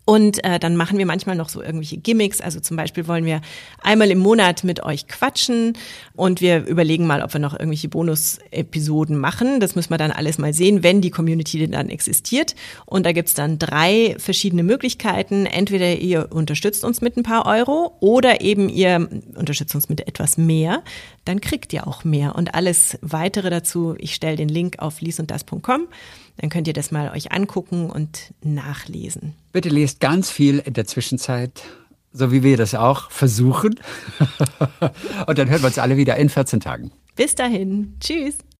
[0.04, 2.40] Und äh, dann machen wir manchmal noch so irgendwelche Gimmicks.
[2.40, 3.40] Also zum Beispiel wollen wir
[3.82, 5.78] einmal im Monat mit euch quatschen
[6.16, 9.60] und wir überlegen mal, ob wir noch irgendwelche Bonus-Episoden machen.
[9.60, 12.56] Das müssen wir dann alles mal sehen, wenn die Community dann existiert.
[12.84, 15.46] Und da gibt's dann drei verschiedene Möglichkeiten.
[15.46, 20.36] Entweder ihr unterstützt uns mit ein paar Euro oder eben ihr unterstützt uns mit etwas
[20.36, 20.82] mehr.
[21.24, 22.34] Dann kriegt ihr auch mehr.
[22.34, 25.86] Und alles weitere dazu, ich stelle den Link auf liesunddas.com.
[26.38, 29.34] Dann könnt ihr das mal euch angucken und nachlesen.
[29.52, 31.62] Bitte lest ganz viel in der Zwischenzeit,
[32.12, 33.78] so wie wir das auch versuchen.
[35.26, 36.92] und dann hören wir uns alle wieder in 14 Tagen.
[37.16, 37.94] Bis dahin.
[38.00, 38.38] Tschüss.